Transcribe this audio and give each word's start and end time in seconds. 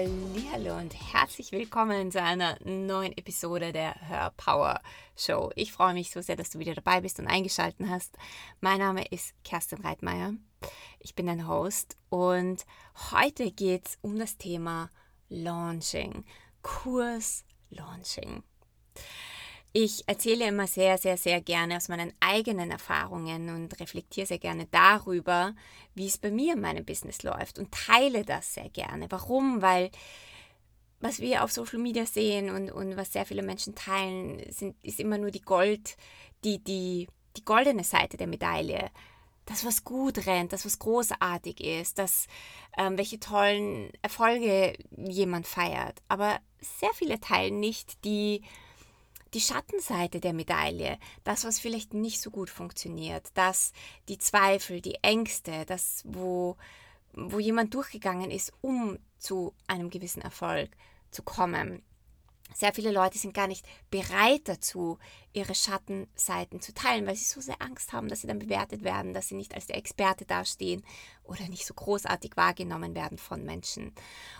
Hallo 0.00 0.78
und 0.78 0.94
herzlich 1.12 1.52
willkommen 1.52 2.10
zu 2.10 2.22
einer 2.22 2.56
neuen 2.64 3.12
Episode 3.18 3.70
der 3.70 3.94
Hör 4.08 4.32
Power 4.34 4.80
Show. 5.14 5.50
Ich 5.56 5.72
freue 5.72 5.92
mich 5.92 6.10
so 6.10 6.22
sehr, 6.22 6.36
dass 6.36 6.48
du 6.48 6.58
wieder 6.58 6.74
dabei 6.74 7.02
bist 7.02 7.18
und 7.18 7.26
eingeschaltet 7.26 7.86
hast. 7.86 8.16
Mein 8.62 8.78
Name 8.78 9.04
ist 9.08 9.34
Kerstin 9.44 9.82
Reitmeier. 9.82 10.32
Ich 11.00 11.14
bin 11.14 11.26
dein 11.26 11.46
Host 11.46 11.98
und 12.08 12.64
heute 13.10 13.50
geht 13.50 13.88
es 13.88 13.98
um 14.00 14.18
das 14.18 14.38
Thema 14.38 14.88
Launching, 15.28 16.24
Kurs 16.62 17.44
Launching. 17.68 18.42
Ich 19.72 20.02
erzähle 20.08 20.48
immer 20.48 20.66
sehr, 20.66 20.98
sehr, 20.98 21.16
sehr 21.16 21.40
gerne 21.40 21.76
aus 21.76 21.88
meinen 21.88 22.12
eigenen 22.18 22.72
Erfahrungen 22.72 23.50
und 23.50 23.78
reflektiere 23.78 24.26
sehr 24.26 24.40
gerne 24.40 24.66
darüber, 24.70 25.54
wie 25.94 26.06
es 26.06 26.18
bei 26.18 26.32
mir 26.32 26.54
in 26.54 26.60
meinem 26.60 26.84
Business 26.84 27.22
läuft 27.22 27.58
und 27.58 27.70
teile 27.70 28.24
das 28.24 28.54
sehr 28.54 28.68
gerne. 28.68 29.06
Warum? 29.10 29.62
Weil 29.62 29.90
was 30.98 31.20
wir 31.20 31.44
auf 31.44 31.52
Social 31.52 31.78
Media 31.78 32.04
sehen 32.04 32.50
und, 32.50 32.72
und 32.72 32.96
was 32.96 33.12
sehr 33.12 33.24
viele 33.24 33.42
Menschen 33.42 33.76
teilen, 33.76 34.42
sind, 34.52 34.76
ist 34.82 34.98
immer 34.98 35.18
nur 35.18 35.30
die 35.30 35.40
Gold, 35.40 35.96
die, 36.44 36.62
die, 36.62 37.08
die 37.36 37.44
goldene 37.44 37.84
Seite 37.84 38.16
der 38.16 38.26
Medaille. 38.26 38.90
Das, 39.46 39.64
was 39.64 39.84
gut 39.84 40.26
rennt, 40.26 40.52
das, 40.52 40.64
was 40.64 40.78
großartig 40.78 41.60
ist, 41.60 41.98
das, 41.98 42.26
ähm, 42.76 42.98
welche 42.98 43.18
tollen 43.18 43.90
Erfolge 44.02 44.76
jemand 44.96 45.46
feiert. 45.46 46.02
Aber 46.08 46.38
sehr 46.60 46.92
viele 46.94 47.20
teilen 47.20 47.60
nicht 47.60 48.04
die 48.04 48.42
die 49.34 49.40
Schattenseite 49.40 50.20
der 50.20 50.32
Medaille, 50.32 50.98
das, 51.24 51.44
was 51.44 51.58
vielleicht 51.58 51.94
nicht 51.94 52.20
so 52.20 52.30
gut 52.30 52.50
funktioniert, 52.50 53.28
das, 53.34 53.72
die 54.08 54.18
Zweifel, 54.18 54.80
die 54.80 54.96
Ängste, 55.02 55.64
das, 55.66 56.02
wo, 56.04 56.56
wo 57.12 57.38
jemand 57.38 57.74
durchgegangen 57.74 58.30
ist, 58.30 58.52
um 58.60 58.98
zu 59.18 59.54
einem 59.66 59.90
gewissen 59.90 60.22
Erfolg 60.22 60.70
zu 61.10 61.22
kommen. 61.22 61.82
Sehr 62.52 62.74
viele 62.74 62.90
Leute 62.90 63.16
sind 63.16 63.32
gar 63.32 63.46
nicht 63.46 63.64
bereit 63.90 64.42
dazu, 64.44 64.98
ihre 65.32 65.54
Schattenseiten 65.54 66.60
zu 66.60 66.74
teilen, 66.74 67.06
weil 67.06 67.14
sie 67.14 67.24
so 67.24 67.40
sehr 67.40 67.62
Angst 67.62 67.92
haben, 67.92 68.08
dass 68.08 68.22
sie 68.22 68.26
dann 68.26 68.40
bewertet 68.40 68.82
werden, 68.82 69.14
dass 69.14 69.28
sie 69.28 69.36
nicht 69.36 69.54
als 69.54 69.66
der 69.66 69.76
Experte 69.76 70.24
dastehen 70.24 70.82
oder 71.22 71.46
nicht 71.48 71.64
so 71.64 71.74
großartig 71.74 72.36
wahrgenommen 72.36 72.96
werden 72.96 73.18
von 73.18 73.44
Menschen. 73.44 73.92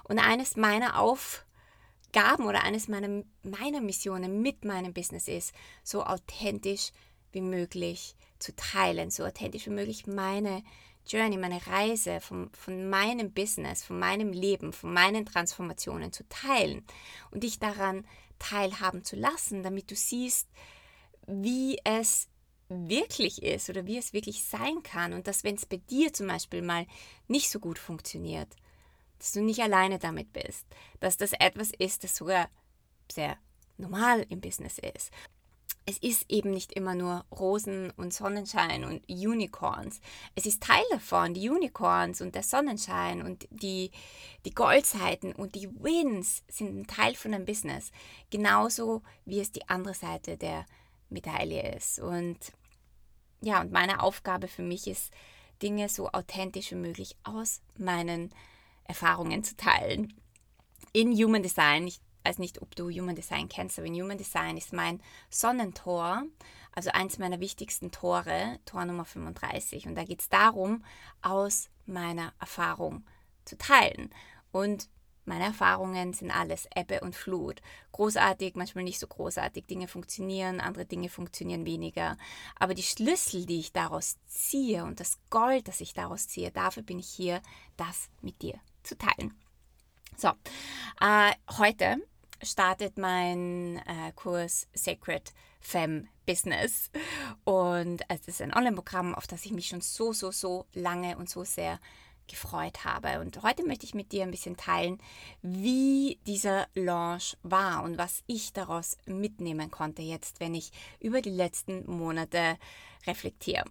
Und 0.04 0.18
eines 0.18 0.56
meiner 0.56 0.98
Auf 0.98 1.44
Gaben 2.12 2.44
oder 2.44 2.64
eines 2.64 2.88
meiner, 2.88 3.22
meiner 3.42 3.80
Missionen 3.80 4.42
mit 4.42 4.64
meinem 4.64 4.92
Business 4.92 5.28
ist, 5.28 5.52
so 5.84 6.04
authentisch 6.04 6.92
wie 7.32 7.40
möglich 7.40 8.16
zu 8.38 8.54
teilen, 8.56 9.10
so 9.10 9.24
authentisch 9.24 9.66
wie 9.66 9.70
möglich 9.70 10.06
meine 10.06 10.62
Journey, 11.06 11.36
meine 11.36 11.64
Reise 11.66 12.20
von, 12.20 12.50
von 12.52 12.88
meinem 12.88 13.32
Business, 13.32 13.82
von 13.82 13.98
meinem 13.98 14.32
Leben, 14.32 14.72
von 14.72 14.92
meinen 14.92 15.26
Transformationen 15.26 16.12
zu 16.12 16.28
teilen 16.28 16.84
und 17.30 17.42
dich 17.42 17.58
daran 17.58 18.04
teilhaben 18.38 19.04
zu 19.04 19.16
lassen, 19.16 19.62
damit 19.62 19.90
du 19.90 19.96
siehst, 19.96 20.48
wie 21.26 21.78
es 21.84 22.28
wirklich 22.68 23.42
ist 23.42 23.68
oder 23.68 23.86
wie 23.86 23.98
es 23.98 24.12
wirklich 24.12 24.44
sein 24.44 24.82
kann 24.82 25.12
und 25.12 25.26
dass 25.26 25.42
wenn 25.42 25.56
es 25.56 25.66
bei 25.66 25.78
dir 25.78 26.12
zum 26.12 26.28
Beispiel 26.28 26.62
mal 26.62 26.86
nicht 27.26 27.50
so 27.50 27.58
gut 27.58 27.78
funktioniert, 27.78 28.48
dass 29.20 29.32
du 29.32 29.42
nicht 29.42 29.60
alleine 29.60 29.98
damit 29.98 30.32
bist, 30.32 30.66
dass 30.98 31.16
das 31.16 31.32
etwas 31.34 31.70
ist, 31.78 32.02
das 32.04 32.16
sogar 32.16 32.48
sehr 33.12 33.36
normal 33.76 34.26
im 34.28 34.40
Business 34.40 34.78
ist. 34.78 35.12
Es 35.86 35.98
ist 35.98 36.30
eben 36.30 36.50
nicht 36.50 36.72
immer 36.72 36.94
nur 36.94 37.24
Rosen 37.32 37.90
und 37.92 38.14
Sonnenschein 38.14 38.84
und 38.84 39.08
Unicorns. 39.08 40.00
Es 40.34 40.46
ist 40.46 40.62
Teil 40.62 40.84
davon, 40.90 41.34
die 41.34 41.48
Unicorns 41.48 42.20
und 42.20 42.34
der 42.34 42.42
Sonnenschein 42.42 43.22
und 43.22 43.48
die, 43.50 43.90
die 44.44 44.54
Goldseiten 44.54 45.32
und 45.32 45.54
die 45.54 45.68
Wins 45.82 46.44
sind 46.48 46.78
ein 46.78 46.86
Teil 46.86 47.14
von 47.14 47.34
einem 47.34 47.44
Business. 47.44 47.90
Genauso 48.30 49.02
wie 49.24 49.40
es 49.40 49.52
die 49.52 49.68
andere 49.68 49.94
Seite 49.94 50.36
der 50.36 50.66
Medaille 51.08 51.74
ist. 51.74 51.98
Und 51.98 52.38
ja, 53.40 53.60
und 53.60 53.72
meine 53.72 54.02
Aufgabe 54.02 54.48
für 54.48 54.62
mich 54.62 54.86
ist, 54.86 55.12
Dinge 55.62 55.88
so 55.88 56.08
authentisch 56.10 56.70
wie 56.70 56.76
möglich 56.76 57.16
aus 57.24 57.60
meinen 57.76 58.32
Erfahrungen 58.90 59.44
zu 59.44 59.56
teilen. 59.56 60.12
In 60.92 61.12
Human 61.12 61.42
Design, 61.42 61.86
ich 61.86 62.00
weiß 62.24 62.38
nicht, 62.38 62.60
ob 62.60 62.74
du 62.74 62.90
Human 62.90 63.14
Design 63.14 63.48
kennst, 63.48 63.78
aber 63.78 63.86
in 63.86 63.94
Human 63.94 64.18
Design 64.18 64.56
ist 64.56 64.72
mein 64.72 65.00
Sonnentor, 65.30 66.24
also 66.72 66.90
eins 66.90 67.18
meiner 67.18 67.40
wichtigsten 67.40 67.92
Tore, 67.92 68.58
Tor 68.64 68.84
Nummer 68.84 69.04
35. 69.04 69.86
Und 69.86 69.94
da 69.94 70.04
geht 70.04 70.20
es 70.20 70.28
darum, 70.28 70.84
aus 71.22 71.70
meiner 71.86 72.32
Erfahrung 72.40 73.04
zu 73.44 73.56
teilen. 73.56 74.10
Und 74.50 74.88
meine 75.24 75.44
Erfahrungen 75.44 76.12
sind 76.12 76.32
alles 76.32 76.66
Ebbe 76.74 77.00
und 77.00 77.14
Flut. 77.14 77.62
Großartig, 77.92 78.56
manchmal 78.56 78.82
nicht 78.82 78.98
so 78.98 79.06
großartig. 79.06 79.66
Dinge 79.66 79.86
funktionieren, 79.86 80.60
andere 80.60 80.86
Dinge 80.86 81.08
funktionieren 81.08 81.64
weniger. 81.64 82.16
Aber 82.56 82.74
die 82.74 82.82
Schlüssel, 82.82 83.46
die 83.46 83.60
ich 83.60 83.72
daraus 83.72 84.16
ziehe 84.26 84.84
und 84.84 84.98
das 84.98 85.18
Gold, 85.30 85.68
das 85.68 85.80
ich 85.80 85.94
daraus 85.94 86.26
ziehe, 86.26 86.50
dafür 86.50 86.82
bin 86.82 86.98
ich 86.98 87.08
hier, 87.08 87.40
das 87.76 88.08
mit 88.20 88.42
dir 88.42 88.58
zu 88.90 88.98
teilen. 88.98 89.32
So, 90.16 90.30
äh, 91.00 91.32
heute 91.58 91.96
startet 92.42 92.98
mein 92.98 93.76
äh, 93.86 94.12
Kurs 94.16 94.66
Sacred 94.74 95.32
Femme 95.60 96.08
Business 96.26 96.90
und 97.44 98.02
es 98.08 98.26
ist 98.26 98.42
ein 98.42 98.52
Online-Programm, 98.52 99.14
auf 99.14 99.26
das 99.26 99.44
ich 99.44 99.52
mich 99.52 99.68
schon 99.68 99.80
so, 99.80 100.12
so, 100.12 100.32
so 100.32 100.66
lange 100.74 101.16
und 101.16 101.30
so 101.30 101.44
sehr 101.44 101.78
gefreut 102.26 102.84
habe. 102.84 103.20
Und 103.20 103.42
heute 103.42 103.64
möchte 103.64 103.86
ich 103.86 103.94
mit 103.94 104.12
dir 104.12 104.24
ein 104.24 104.30
bisschen 104.30 104.56
teilen, 104.56 104.98
wie 105.42 106.18
dieser 106.26 106.66
Launch 106.74 107.36
war 107.42 107.82
und 107.84 107.96
was 107.96 108.22
ich 108.26 108.52
daraus 108.52 108.96
mitnehmen 109.06 109.70
konnte 109.70 110.02
jetzt, 110.02 110.40
wenn 110.40 110.54
ich 110.54 110.72
über 110.98 111.22
die 111.22 111.30
letzten 111.30 111.88
Monate 111.90 112.58
reflektiere. 113.06 113.64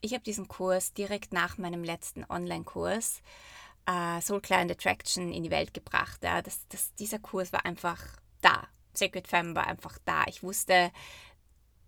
Ich 0.00 0.12
habe 0.12 0.22
diesen 0.22 0.48
Kurs 0.48 0.92
direkt 0.92 1.32
nach 1.32 1.58
meinem 1.58 1.82
letzten 1.82 2.24
Online-Kurs 2.28 3.22
äh, 3.86 4.20
Soul 4.20 4.40
Client 4.40 4.70
Attraction 4.70 5.32
in 5.32 5.42
die 5.42 5.50
Welt 5.50 5.74
gebracht. 5.74 6.22
Ja. 6.24 6.42
Das, 6.42 6.66
das, 6.68 6.94
dieser 6.94 7.18
Kurs 7.18 7.52
war 7.52 7.64
einfach 7.64 8.00
da. 8.40 8.66
Sacred 8.94 9.26
Femme 9.26 9.54
war 9.54 9.66
einfach 9.66 9.98
da. 10.04 10.24
Ich 10.28 10.42
wusste, 10.42 10.92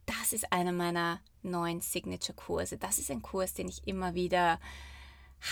das 0.06 0.32
ist 0.32 0.52
einer 0.52 0.72
meiner 0.72 1.20
neuen 1.42 1.80
Signature-Kurse. 1.80 2.78
Das 2.78 2.98
ist 2.98 3.10
ein 3.10 3.22
Kurs, 3.22 3.54
den 3.54 3.68
ich 3.68 3.86
immer 3.86 4.14
wieder 4.14 4.58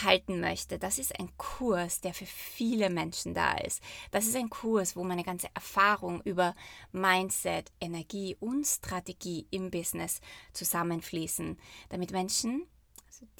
halten 0.02 0.40
möchte. 0.40 0.78
Das 0.78 0.98
ist 0.98 1.18
ein 1.18 1.36
Kurs, 1.36 2.00
der 2.00 2.14
für 2.14 2.26
viele 2.26 2.90
Menschen 2.90 3.34
da 3.34 3.52
ist. 3.58 3.82
Das 4.10 4.26
ist 4.26 4.36
ein 4.36 4.50
Kurs, 4.50 4.96
wo 4.96 5.04
meine 5.04 5.24
ganze 5.24 5.48
Erfahrung 5.54 6.22
über 6.22 6.54
Mindset, 6.92 7.70
Energie 7.80 8.36
und 8.40 8.64
Strategie 8.64 9.46
im 9.50 9.70
Business 9.70 10.20
zusammenfließen, 10.52 11.58
damit 11.90 12.12
Menschen 12.12 12.66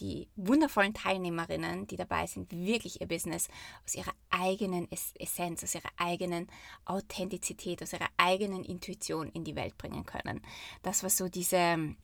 die 0.01 0.29
wundervollen 0.37 0.95
Teilnehmerinnen, 0.95 1.87
die 1.87 1.97
dabei 1.97 2.27
sind, 2.27 2.53
wirklich 2.53 3.01
ihr 3.01 3.09
Business 3.09 3.49
aus 3.85 3.95
ihrer 3.95 4.13
eigenen 4.31 4.89
Essenz, 4.91 5.63
aus 5.65 5.75
ihrer 5.75 5.91
eigenen 5.97 6.49
Authentizität, 6.85 7.83
aus 7.83 7.93
ihrer 7.93 8.09
eigenen 8.17 8.65
Intuition 8.65 9.29
in 9.31 9.45
die 9.45 9.57
Welt 9.57 9.77
bringen 9.79 10.05
können. 10.05 10.41
Das 10.83 11.03
war 11.03 11.11
so 11.11 11.29
diese, 11.29 11.95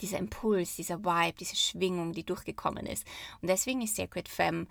dieser 0.00 0.18
Impuls, 0.18 0.76
dieser 0.76 1.04
Vibe, 1.04 1.36
diese 1.38 1.56
Schwingung, 1.56 2.12
die 2.12 2.24
durchgekommen 2.24 2.86
ist. 2.86 3.06
Und 3.40 3.48
deswegen 3.48 3.82
ist 3.82 3.96
Sacred 3.96 4.28
Femme 4.28 4.66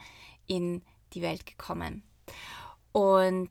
in 0.47 0.83
die 1.13 1.21
Welt 1.21 1.45
gekommen. 1.45 2.03
Und 2.91 3.49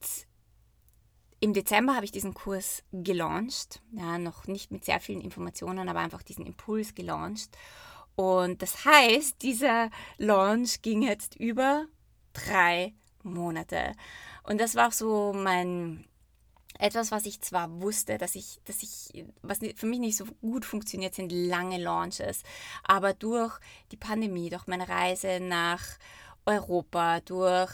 im 1.42 1.54
Dezember 1.54 1.94
habe 1.94 2.04
ich 2.04 2.12
diesen 2.12 2.34
Kurs 2.34 2.82
gelauncht, 2.92 3.80
ja, 3.92 4.18
noch 4.18 4.46
nicht 4.46 4.70
mit 4.70 4.84
sehr 4.84 5.00
vielen 5.00 5.22
Informationen, 5.22 5.88
aber 5.88 6.00
einfach 6.00 6.22
diesen 6.22 6.44
Impuls 6.44 6.94
gelauncht. 6.94 7.56
Und 8.20 8.60
das 8.60 8.84
heißt, 8.84 9.40
dieser 9.40 9.88
Launch 10.18 10.82
ging 10.82 11.00
jetzt 11.00 11.36
über 11.36 11.86
drei 12.34 12.92
Monate. 13.22 13.94
Und 14.42 14.60
das 14.60 14.74
war 14.74 14.88
auch 14.88 14.92
so 14.92 15.32
mein 15.34 16.04
etwas, 16.78 17.10
was 17.12 17.24
ich 17.24 17.40
zwar 17.40 17.80
wusste, 17.80 18.18
dass 18.18 18.34
ich, 18.34 18.60
dass 18.66 18.82
ich, 18.82 19.24
was 19.40 19.60
für 19.74 19.86
mich 19.86 20.00
nicht 20.00 20.18
so 20.18 20.26
gut 20.42 20.66
funktioniert, 20.66 21.14
sind 21.14 21.32
lange 21.32 21.78
Launches. 21.78 22.42
Aber 22.84 23.14
durch 23.14 23.58
die 23.90 23.96
Pandemie, 23.96 24.50
durch 24.50 24.66
meine 24.66 24.86
Reise 24.86 25.40
nach 25.40 25.82
Europa, 26.44 27.20
durch 27.20 27.72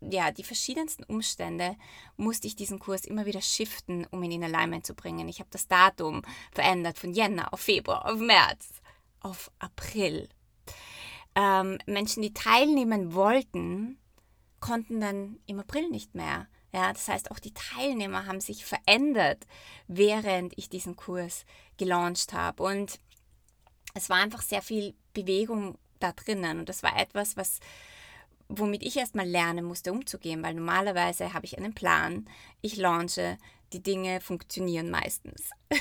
ja, 0.00 0.30
die 0.30 0.44
verschiedensten 0.44 1.02
Umstände 1.02 1.74
musste 2.16 2.46
ich 2.46 2.54
diesen 2.54 2.78
Kurs 2.78 3.04
immer 3.04 3.26
wieder 3.26 3.42
shiften, 3.42 4.06
um 4.12 4.22
ihn 4.22 4.30
in 4.30 4.44
Alignment 4.44 4.86
zu 4.86 4.94
bringen. 4.94 5.28
Ich 5.28 5.40
habe 5.40 5.50
das 5.50 5.66
Datum 5.66 6.22
verändert 6.52 6.98
von 6.98 7.12
Jänner 7.12 7.52
auf 7.52 7.58
Februar, 7.58 8.06
auf 8.06 8.20
März, 8.20 8.80
auf 9.20 9.50
April. 9.58 10.28
Ähm, 11.34 11.78
Menschen, 11.86 12.22
die 12.22 12.34
teilnehmen 12.34 13.14
wollten, 13.14 13.98
konnten 14.60 15.00
dann 15.00 15.38
im 15.46 15.60
April 15.60 15.88
nicht 15.88 16.14
mehr. 16.14 16.48
Ja, 16.72 16.92
das 16.92 17.08
heißt, 17.08 17.30
auch 17.30 17.38
die 17.38 17.54
Teilnehmer 17.54 18.26
haben 18.26 18.40
sich 18.40 18.64
verändert, 18.64 19.46
während 19.86 20.56
ich 20.58 20.68
diesen 20.68 20.96
Kurs 20.96 21.44
gelauncht 21.76 22.32
habe. 22.32 22.62
Und 22.62 23.00
es 23.94 24.10
war 24.10 24.18
einfach 24.18 24.42
sehr 24.42 24.62
viel 24.62 24.94
Bewegung 25.14 25.78
da 25.98 26.12
drinnen. 26.12 26.60
Und 26.60 26.68
das 26.68 26.82
war 26.82 26.98
etwas, 26.98 27.36
was, 27.36 27.60
womit 28.48 28.82
ich 28.82 28.96
erstmal 28.96 29.26
lernen 29.26 29.64
musste, 29.64 29.92
umzugehen, 29.92 30.42
weil 30.42 30.54
normalerweise 30.54 31.32
habe 31.32 31.46
ich 31.46 31.56
einen 31.56 31.74
Plan, 31.74 32.28
ich 32.60 32.76
launche, 32.76 33.38
die 33.72 33.82
Dinge 33.82 34.20
funktionieren 34.20 34.90
meistens. 34.90 35.50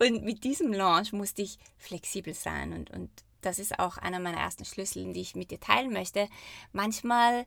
und 0.00 0.24
mit 0.24 0.44
diesem 0.44 0.72
Launch 0.72 1.12
musste 1.12 1.42
ich 1.42 1.58
flexibel 1.76 2.34
sein 2.34 2.72
und, 2.72 2.90
und 2.90 3.10
das 3.40 3.58
ist 3.58 3.78
auch 3.78 3.98
einer 3.98 4.18
meiner 4.18 4.38
ersten 4.38 4.64
Schlüssel, 4.64 5.12
die 5.12 5.20
ich 5.20 5.36
mit 5.36 5.50
dir 5.50 5.60
teilen 5.60 5.92
möchte. 5.92 6.28
Manchmal 6.72 7.46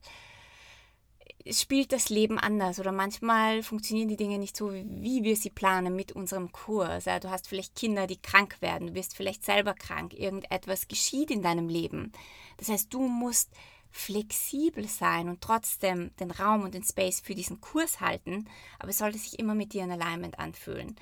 spielt 1.49 1.91
das 1.91 2.09
Leben 2.09 2.37
anders 2.37 2.79
oder 2.79 2.91
manchmal 2.91 3.63
funktionieren 3.63 4.07
die 4.07 4.17
Dinge 4.17 4.37
nicht 4.37 4.55
so, 4.55 4.71
wie 4.71 5.23
wir 5.23 5.35
sie 5.35 5.49
planen 5.49 5.95
mit 5.95 6.11
unserem 6.11 6.51
Kurs. 6.51 7.05
Du 7.05 7.29
hast 7.29 7.47
vielleicht 7.47 7.75
Kinder, 7.75 8.07
die 8.07 8.21
krank 8.21 8.57
werden, 8.61 8.87
du 8.87 8.93
bist 8.93 9.15
vielleicht 9.15 9.43
selber 9.43 9.73
krank, 9.73 10.13
irgendetwas 10.13 10.87
geschieht 10.87 11.31
in 11.31 11.41
deinem 11.41 11.67
Leben. 11.67 12.11
Das 12.57 12.69
heißt, 12.69 12.93
du 12.93 13.07
musst 13.07 13.51
flexibel 13.91 14.87
sein 14.87 15.29
und 15.29 15.41
trotzdem 15.41 16.15
den 16.17 16.31
Raum 16.31 16.63
und 16.63 16.73
den 16.73 16.83
Space 16.83 17.21
für 17.21 17.35
diesen 17.35 17.61
Kurs 17.61 17.99
halten, 17.99 18.49
aber 18.79 18.89
es 18.89 18.97
sollte 18.97 19.17
sich 19.17 19.39
immer 19.39 19.55
mit 19.55 19.73
dir 19.73 19.83
in 19.83 19.91
Alignment 19.91 20.39
anfühlen. 20.39 20.95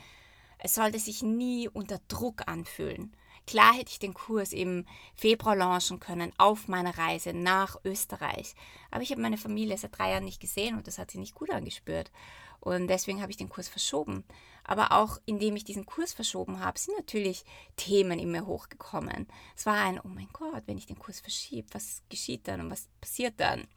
Es 0.57 0.75
sollte 0.75 0.99
sich 0.99 1.21
nie 1.21 1.69
unter 1.69 1.99
Druck 2.07 2.47
anfühlen. 2.47 3.15
Klar 3.47 3.73
hätte 3.73 3.89
ich 3.89 3.99
den 3.99 4.13
Kurs 4.13 4.53
im 4.53 4.85
Februar 5.15 5.55
launchen 5.55 5.99
können 5.99 6.33
auf 6.37 6.67
meiner 6.67 6.97
Reise 6.97 7.33
nach 7.33 7.77
Österreich. 7.83 8.53
Aber 8.91 9.01
ich 9.01 9.09
habe 9.09 9.21
meine 9.21 9.37
Familie 9.37 9.77
seit 9.77 9.97
drei 9.97 10.11
Jahren 10.11 10.25
nicht 10.25 10.39
gesehen 10.39 10.75
und 10.77 10.85
das 10.85 10.99
hat 10.99 11.09
sie 11.09 11.17
nicht 11.17 11.33
gut 11.33 11.49
angespürt. 11.49 12.11
Und 12.59 12.87
deswegen 12.87 13.21
habe 13.21 13.31
ich 13.31 13.37
den 13.37 13.49
Kurs 13.49 13.67
verschoben. 13.67 14.23
Aber 14.63 14.91
auch 14.91 15.19
indem 15.25 15.55
ich 15.55 15.63
diesen 15.63 15.85
Kurs 15.85 16.13
verschoben 16.13 16.59
habe, 16.59 16.77
sind 16.77 16.97
natürlich 16.97 17.43
Themen 17.75 18.19
in 18.19 18.31
mir 18.31 18.45
hochgekommen. 18.45 19.27
Es 19.55 19.65
war 19.65 19.75
ein, 19.75 19.99
oh 19.99 20.07
mein 20.07 20.29
Gott, 20.31 20.63
wenn 20.65 20.77
ich 20.77 20.85
den 20.85 20.99
Kurs 20.99 21.19
verschiebe, 21.19 21.67
was 21.71 22.03
geschieht 22.09 22.47
dann 22.47 22.61
und 22.61 22.71
was 22.71 22.87
passiert 23.01 23.35
dann? 23.37 23.67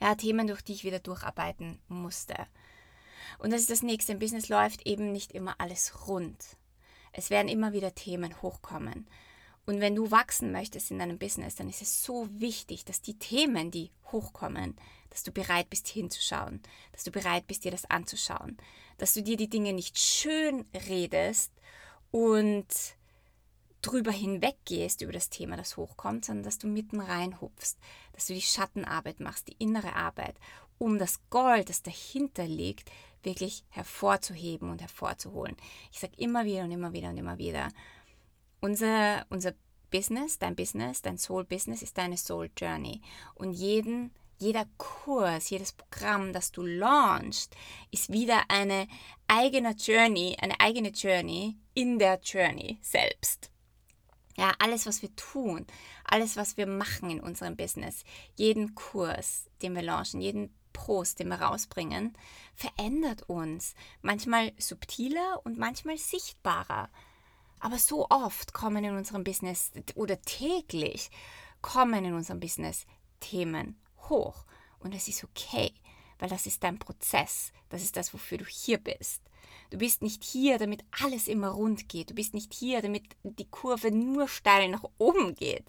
Ja, 0.00 0.14
Themen, 0.14 0.46
durch 0.46 0.62
die 0.62 0.72
ich 0.72 0.84
wieder 0.84 1.00
durcharbeiten 1.00 1.80
musste. 1.88 2.34
Und 3.38 3.52
das 3.52 3.60
ist 3.60 3.70
das 3.70 3.82
nächste. 3.82 4.12
Im 4.12 4.18
Business 4.18 4.48
läuft 4.48 4.86
eben 4.86 5.12
nicht 5.12 5.32
immer 5.32 5.54
alles 5.58 6.08
rund. 6.08 6.56
Es 7.12 7.30
werden 7.30 7.48
immer 7.48 7.72
wieder 7.72 7.94
Themen 7.94 8.40
hochkommen. 8.42 9.08
Und 9.68 9.82
wenn 9.82 9.94
du 9.94 10.10
wachsen 10.10 10.50
möchtest 10.50 10.90
in 10.90 10.98
deinem 10.98 11.18
Business, 11.18 11.56
dann 11.56 11.68
ist 11.68 11.82
es 11.82 12.02
so 12.02 12.26
wichtig, 12.30 12.86
dass 12.86 13.02
die 13.02 13.18
Themen, 13.18 13.70
die 13.70 13.90
hochkommen, 14.10 14.74
dass 15.10 15.24
du 15.24 15.30
bereit 15.30 15.68
bist 15.68 15.88
hinzuschauen, 15.88 16.62
dass 16.92 17.04
du 17.04 17.10
bereit 17.10 17.46
bist 17.46 17.64
dir 17.66 17.70
das 17.70 17.84
anzuschauen, 17.84 18.56
dass 18.96 19.12
du 19.12 19.22
dir 19.22 19.36
die 19.36 19.50
Dinge 19.50 19.74
nicht 19.74 19.98
schön 19.98 20.64
redest 20.88 21.52
und 22.10 22.66
drüber 23.82 24.10
hinweggehst 24.10 25.02
über 25.02 25.12
das 25.12 25.28
Thema, 25.28 25.58
das 25.58 25.76
hochkommt, 25.76 26.24
sondern 26.24 26.44
dass 26.44 26.56
du 26.56 26.66
mitten 26.66 27.02
reinhupfst, 27.02 27.76
dass 28.12 28.24
du 28.24 28.32
die 28.32 28.40
Schattenarbeit 28.40 29.20
machst, 29.20 29.48
die 29.48 29.56
innere 29.58 29.94
Arbeit, 29.94 30.36
um 30.78 30.98
das 30.98 31.20
Gold, 31.28 31.68
das 31.68 31.82
dahinter 31.82 32.46
liegt, 32.46 32.90
wirklich 33.22 33.64
hervorzuheben 33.68 34.70
und 34.70 34.80
hervorzuholen. 34.80 35.56
Ich 35.92 35.98
sage 35.98 36.14
immer 36.16 36.46
wieder 36.46 36.64
und 36.64 36.70
immer 36.70 36.94
wieder 36.94 37.10
und 37.10 37.18
immer 37.18 37.36
wieder, 37.36 37.68
unser, 38.60 39.26
unser 39.30 39.54
Business, 39.90 40.38
dein 40.38 40.56
Business, 40.56 41.02
dein 41.02 41.18
Soul 41.18 41.44
Business 41.44 41.82
ist 41.82 41.96
deine 41.96 42.16
Soul 42.16 42.50
Journey. 42.56 43.00
Und 43.34 43.52
jeden, 43.52 44.12
jeder 44.38 44.66
Kurs, 44.76 45.50
jedes 45.50 45.72
Programm, 45.72 46.32
das 46.32 46.52
du 46.52 46.62
launchst, 46.62 47.56
ist 47.90 48.12
wieder 48.12 48.42
eine 48.48 48.86
eigene 49.26 49.72
Journey, 49.72 50.36
eine 50.40 50.60
eigene 50.60 50.90
Journey 50.90 51.56
in 51.74 51.98
der 51.98 52.20
Journey 52.20 52.78
selbst. 52.82 53.50
Ja, 54.36 54.52
alles, 54.60 54.86
was 54.86 55.02
wir 55.02 55.14
tun, 55.16 55.66
alles, 56.04 56.36
was 56.36 56.56
wir 56.56 56.66
machen 56.68 57.10
in 57.10 57.20
unserem 57.20 57.56
Business, 57.56 58.04
jeden 58.36 58.76
Kurs, 58.76 59.46
den 59.62 59.74
wir 59.74 59.82
launchen, 59.82 60.20
jeden 60.20 60.54
Post, 60.72 61.18
den 61.18 61.26
wir 61.28 61.40
rausbringen, 61.40 62.16
verändert 62.54 63.22
uns. 63.28 63.74
Manchmal 64.00 64.52
subtiler 64.58 65.40
und 65.42 65.58
manchmal 65.58 65.98
sichtbarer. 65.98 66.88
Aber 67.60 67.78
so 67.78 68.06
oft 68.08 68.52
kommen 68.52 68.84
in 68.84 68.96
unserem 68.96 69.24
Business 69.24 69.72
oder 69.94 70.20
täglich 70.22 71.10
kommen 71.60 72.04
in 72.04 72.14
unserem 72.14 72.40
Business 72.40 72.86
Themen 73.20 73.76
hoch. 74.08 74.44
Und 74.78 74.94
es 74.94 75.08
ist 75.08 75.24
okay, 75.24 75.72
weil 76.18 76.28
das 76.28 76.46
ist 76.46 76.62
dein 76.62 76.78
Prozess. 76.78 77.52
Das 77.68 77.82
ist 77.82 77.96
das, 77.96 78.14
wofür 78.14 78.38
du 78.38 78.44
hier 78.44 78.78
bist. 78.78 79.22
Du 79.70 79.78
bist 79.78 80.02
nicht 80.02 80.24
hier, 80.24 80.58
damit 80.58 80.84
alles 81.02 81.28
immer 81.28 81.48
rund 81.48 81.88
geht. 81.88 82.10
Du 82.10 82.14
bist 82.14 82.32
nicht 82.32 82.54
hier, 82.54 82.80
damit 82.80 83.04
die 83.22 83.48
Kurve 83.48 83.90
nur 83.90 84.28
steil 84.28 84.68
nach 84.68 84.84
oben 84.98 85.34
geht, 85.34 85.64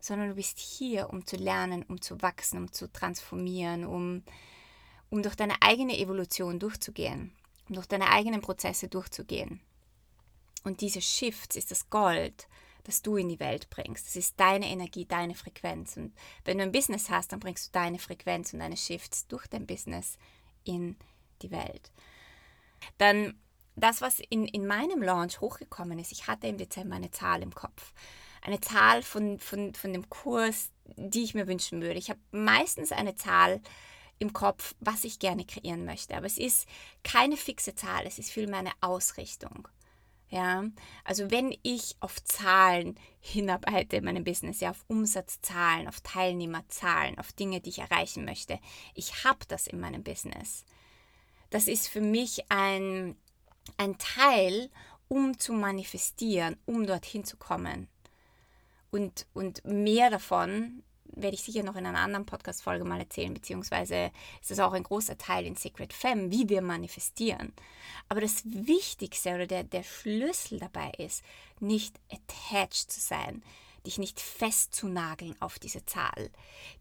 sondern 0.00 0.28
du 0.28 0.34
bist 0.34 0.58
hier, 0.58 1.10
um 1.10 1.26
zu 1.26 1.36
lernen, 1.36 1.82
um 1.84 2.00
zu 2.00 2.20
wachsen, 2.20 2.58
um 2.58 2.72
zu 2.72 2.92
transformieren, 2.92 3.86
um, 3.86 4.22
um 5.10 5.22
durch 5.22 5.36
deine 5.36 5.54
eigene 5.62 5.98
Evolution 5.98 6.58
durchzugehen, 6.58 7.32
um 7.68 7.76
durch 7.76 7.86
deine 7.86 8.10
eigenen 8.10 8.42
Prozesse 8.42 8.88
durchzugehen. 8.88 9.60
Und 10.64 10.80
diese 10.80 11.00
Shifts 11.00 11.56
ist 11.56 11.70
das 11.70 11.90
Gold, 11.90 12.48
das 12.84 13.02
du 13.02 13.16
in 13.16 13.28
die 13.28 13.40
Welt 13.40 13.70
bringst. 13.70 14.06
Das 14.06 14.16
ist 14.16 14.38
deine 14.38 14.66
Energie, 14.66 15.04
deine 15.04 15.34
Frequenz. 15.34 15.96
Und 15.96 16.12
wenn 16.44 16.58
du 16.58 16.64
ein 16.64 16.72
Business 16.72 17.10
hast, 17.10 17.32
dann 17.32 17.40
bringst 17.40 17.68
du 17.68 17.72
deine 17.72 17.98
Frequenz 17.98 18.52
und 18.52 18.58
deine 18.58 18.76
Shifts 18.76 19.26
durch 19.26 19.46
dein 19.46 19.66
Business 19.66 20.18
in 20.64 20.96
die 21.42 21.50
Welt. 21.50 21.92
Dann 22.98 23.38
das, 23.76 24.00
was 24.00 24.20
in, 24.20 24.46
in 24.46 24.66
meinem 24.66 25.02
Launch 25.02 25.40
hochgekommen 25.40 25.98
ist, 25.98 26.12
ich 26.12 26.26
hatte 26.26 26.48
im 26.48 26.58
Dezember 26.58 26.96
eine 26.96 27.10
Zahl 27.10 27.42
im 27.42 27.54
Kopf 27.54 27.92
eine 28.42 28.60
Zahl 28.60 29.02
von, 29.02 29.38
von, 29.38 29.74
von 29.74 29.92
dem 29.92 30.10
Kurs, 30.10 30.70
die 30.96 31.22
ich 31.22 31.34
mir 31.34 31.46
wünschen 31.46 31.80
würde. 31.80 31.98
Ich 31.98 32.10
habe 32.10 32.20
meistens 32.32 32.92
eine 32.92 33.14
Zahl 33.14 33.62
im 34.18 34.32
Kopf, 34.32 34.74
was 34.80 35.04
ich 35.04 35.18
gerne 35.18 35.44
kreieren 35.44 35.84
möchte. 35.84 36.16
Aber 36.16 36.26
es 36.26 36.38
ist 36.38 36.66
keine 37.02 37.36
fixe 37.36 37.74
Zahl, 37.74 38.04
es 38.06 38.18
ist 38.18 38.30
vielmehr 38.30 38.58
eine 38.58 38.72
Ausrichtung. 38.80 39.68
Ja, 40.32 40.64
also 41.04 41.30
wenn 41.30 41.54
ich 41.62 41.94
auf 42.00 42.24
Zahlen 42.24 42.98
hinarbeite 43.20 43.96
in 43.96 44.04
meinem 44.04 44.24
Business, 44.24 44.60
ja, 44.60 44.70
auf 44.70 44.82
Umsatzzahlen, 44.88 45.86
auf 45.86 46.00
Teilnehmerzahlen, 46.00 47.18
auf 47.18 47.32
Dinge, 47.32 47.60
die 47.60 47.68
ich 47.68 47.80
erreichen 47.80 48.24
möchte, 48.24 48.58
ich 48.94 49.24
habe 49.24 49.40
das 49.48 49.66
in 49.66 49.78
meinem 49.78 50.02
Business. 50.02 50.64
Das 51.50 51.68
ist 51.68 51.86
für 51.86 52.00
mich 52.00 52.50
ein, 52.50 53.14
ein 53.76 53.98
Teil, 53.98 54.70
um 55.06 55.38
zu 55.38 55.52
manifestieren, 55.52 56.56
um 56.64 56.86
dorthin 56.86 57.24
zu 57.24 57.36
kommen. 57.36 57.88
Und, 58.90 59.26
und 59.34 59.62
mehr 59.66 60.08
davon 60.08 60.82
werde 61.14 61.34
ich 61.34 61.42
sicher 61.42 61.62
noch 61.62 61.76
in 61.76 61.86
einer 61.86 61.98
anderen 61.98 62.26
Podcast-Folge 62.26 62.84
mal 62.84 63.00
erzählen, 63.00 63.34
beziehungsweise 63.34 64.10
ist 64.40 64.50
das 64.50 64.58
auch 64.58 64.72
ein 64.72 64.82
großer 64.82 65.18
Teil 65.18 65.46
in 65.46 65.56
Secret 65.56 65.92
Femme, 65.92 66.30
wie 66.30 66.48
wir 66.48 66.62
manifestieren. 66.62 67.52
Aber 68.08 68.20
das 68.20 68.42
Wichtigste 68.44 69.34
oder 69.34 69.46
der, 69.46 69.64
der 69.64 69.82
Schlüssel 69.82 70.58
dabei 70.58 70.90
ist, 70.98 71.22
nicht 71.60 71.98
attached 72.10 72.90
zu 72.90 73.00
sein, 73.00 73.42
dich 73.86 73.98
nicht 73.98 74.20
festzunageln 74.20 75.40
auf 75.40 75.58
diese 75.58 75.84
Zahl, 75.86 76.30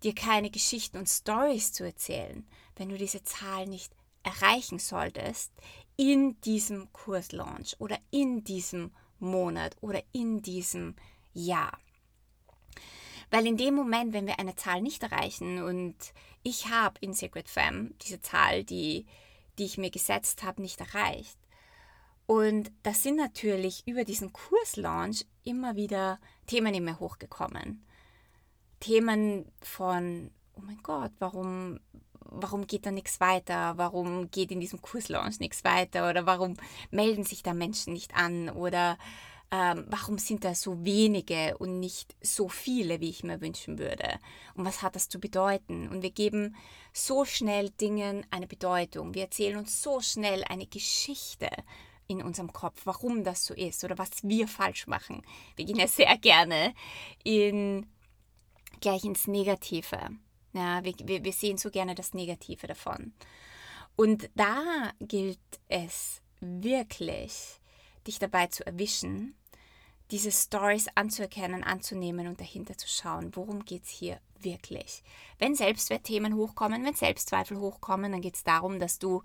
dir 0.03 0.13
keine 0.13 0.49
Geschichten 0.49 0.97
und 0.97 1.09
Stories 1.09 1.73
zu 1.73 1.83
erzählen, 1.83 2.47
wenn 2.75 2.89
du 2.89 2.97
diese 2.97 3.23
Zahl 3.23 3.67
nicht 3.67 3.93
erreichen 4.23 4.79
solltest 4.79 5.51
in 5.97 6.39
diesem 6.41 6.91
Kurslaunch 6.93 7.75
oder 7.79 7.97
in 8.11 8.43
diesem 8.43 8.91
Monat 9.19 9.75
oder 9.81 10.01
in 10.11 10.41
diesem 10.41 10.95
Jahr. 11.33 11.77
Weil 13.31 13.47
in 13.47 13.55
dem 13.57 13.73
Moment, 13.75 14.13
wenn 14.13 14.27
wir 14.27 14.39
eine 14.39 14.55
Zahl 14.55 14.81
nicht 14.81 15.01
erreichen 15.01 15.63
und 15.63 15.95
ich 16.43 16.69
habe 16.69 16.99
in 16.99 17.13
Secret 17.13 17.47
Fam 17.47 17.93
diese 18.01 18.21
Zahl, 18.21 18.65
die, 18.65 19.05
die 19.57 19.63
ich 19.63 19.77
mir 19.77 19.89
gesetzt 19.89 20.43
habe, 20.43 20.61
nicht 20.61 20.81
erreicht. 20.81 21.37
Und 22.25 22.71
das 22.83 23.03
sind 23.03 23.15
natürlich 23.15 23.87
über 23.87 24.03
diesen 24.03 24.33
Kurslaunch 24.33 25.25
immer 25.43 25.75
wieder 25.77 26.19
Themen 26.45 26.73
in 26.73 26.83
mir 26.83 26.99
hochgekommen. 26.99 27.85
Themen 28.81 29.49
von, 29.61 30.31
oh 30.55 30.61
mein 30.61 30.79
Gott, 30.83 31.11
warum, 31.19 31.79
warum 32.19 32.67
geht 32.67 32.85
da 32.85 32.91
nichts 32.91 33.21
weiter? 33.21 33.77
Warum 33.77 34.29
geht 34.29 34.51
in 34.51 34.59
diesem 34.59 34.81
Kurslaunch 34.81 35.39
nichts 35.39 35.63
weiter? 35.63 36.09
Oder 36.09 36.25
warum 36.25 36.55
melden 36.89 37.23
sich 37.23 37.43
da 37.43 37.53
Menschen 37.53 37.93
nicht 37.93 38.13
an? 38.13 38.49
Oder 38.49 38.97
ähm, 39.51 39.85
warum 39.87 40.17
sind 40.17 40.45
da 40.45 40.55
so 40.55 40.85
wenige 40.85 41.57
und 41.57 41.79
nicht 41.79 42.15
so 42.21 42.47
viele, 42.47 43.01
wie 43.01 43.09
ich 43.09 43.23
mir 43.23 43.41
wünschen 43.41 43.77
würde? 43.77 44.17
Und 44.55 44.63
was 44.65 44.81
hat 44.81 44.95
das 44.95 45.09
zu 45.09 45.19
bedeuten? 45.19 45.89
Und 45.89 46.01
wir 46.01 46.11
geben 46.11 46.55
so 46.93 47.25
schnell 47.25 47.69
Dingen 47.69 48.25
eine 48.31 48.47
Bedeutung. 48.47 49.13
Wir 49.13 49.23
erzählen 49.23 49.57
uns 49.57 49.81
so 49.81 49.99
schnell 49.99 50.45
eine 50.45 50.67
Geschichte 50.67 51.49
in 52.07 52.23
unserem 52.23 52.53
Kopf, 52.53 52.81
warum 52.85 53.25
das 53.25 53.45
so 53.45 53.53
ist 53.53 53.83
oder 53.83 53.97
was 53.97 54.23
wir 54.23 54.47
falsch 54.47 54.87
machen. 54.87 55.21
Wir 55.57 55.65
gehen 55.65 55.77
ja 55.77 55.87
sehr 55.87 56.17
gerne 56.17 56.73
in, 57.23 57.87
gleich 58.79 59.03
ins 59.03 59.27
Negative. 59.27 59.99
Ja, 60.53 60.83
wir, 60.83 60.93
wir, 61.03 61.23
wir 61.25 61.33
sehen 61.33 61.57
so 61.57 61.69
gerne 61.71 61.95
das 61.95 62.13
Negative 62.13 62.67
davon. 62.67 63.13
Und 63.97 64.29
da 64.35 64.91
gilt 64.99 65.39
es 65.67 66.21
wirklich, 66.39 67.59
dich 68.07 68.19
dabei 68.19 68.47
zu 68.47 68.65
erwischen, 68.65 69.35
diese 70.11 70.31
Stories 70.31 70.87
anzuerkennen, 70.95 71.63
anzunehmen 71.63 72.27
und 72.27 72.39
dahinter 72.39 72.77
zu 72.77 72.87
schauen, 72.87 73.35
worum 73.35 73.63
geht 73.63 73.83
es 73.83 73.89
hier 73.89 74.19
wirklich. 74.39 75.03
Wenn 75.39 75.55
Selbstwertthemen 75.55 76.35
hochkommen, 76.35 76.83
wenn 76.83 76.93
Selbstzweifel 76.93 77.57
hochkommen, 77.59 78.11
dann 78.11 78.21
geht 78.21 78.35
es 78.35 78.43
darum, 78.43 78.79
dass 78.79 78.99
du 78.99 79.23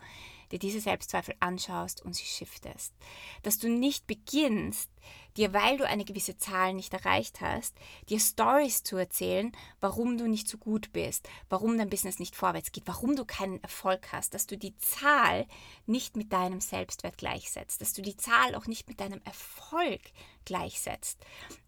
dir 0.53 0.59
diese 0.59 0.81
Selbstzweifel 0.81 1.35
anschaust 1.41 2.05
und 2.05 2.15
sie 2.15 2.25
shiftest. 2.25 2.95
Dass 3.43 3.59
du 3.59 3.69
nicht 3.69 4.07
beginnst, 4.07 4.91
dir, 5.37 5.53
weil 5.53 5.77
du 5.77 5.87
eine 5.87 6.05
gewisse 6.05 6.37
Zahl 6.37 6.75
nicht 6.75 6.93
erreicht 6.95 7.41
hast, 7.41 7.75
dir 8.09 8.21
Stories 8.21 8.83
zu 8.83 8.97
erzählen, 8.97 9.53
warum 9.81 10.19
du 10.19 10.29
nicht 10.29 10.49
so 10.49 10.59
gut 10.59 10.93
bist, 10.93 11.29
warum 11.49 11.79
dein 11.79 11.91
Business 11.91 12.19
nicht 12.19 12.37
vorwärts 12.37 12.73
geht, 12.73 12.87
warum 12.87 13.17
du 13.17 13.25
keinen 13.25 13.63
Erfolg 13.63 14.13
hast, 14.13 14.35
dass 14.35 14.47
du 14.47 14.57
die 14.57 14.77
Zahl 14.79 15.47
nicht 15.87 16.17
mit 16.17 16.33
deinem 16.33 16.61
Selbstwert 16.61 17.19
gleichsetzt, 17.19 17.81
dass 17.81 17.93
du 17.93 18.03
die 18.03 18.17
Zahl 18.17 18.55
auch 18.55 18.67
nicht 18.67 18.89
mit 18.89 19.01
deinem 19.01 19.21
Erfolg 19.25 20.01
gleichsetzt. 20.45 21.19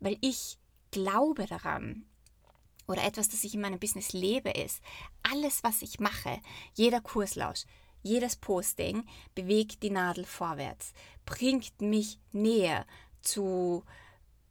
Weil 0.01 0.19
ich 0.21 0.59
glaube 0.91 1.47
daran, 1.47 2.07
oder 2.87 3.05
etwas, 3.05 3.29
das 3.29 3.45
ich 3.45 3.55
in 3.55 3.61
meinem 3.61 3.79
Business 3.79 4.13
lebe, 4.13 4.51
ist, 4.51 4.81
alles, 5.23 5.63
was 5.63 5.83
ich 5.83 6.01
mache, 6.01 6.41
jeder 6.75 7.01
Kurslausch, 7.01 7.65
jedes 8.03 8.37
Posting 8.37 9.05
bewegt 9.35 9.83
die 9.83 9.91
Nadel 9.91 10.25
vorwärts, 10.25 10.93
bringt 11.27 11.83
mich 11.83 12.19
näher 12.33 12.87
zu 13.29 13.85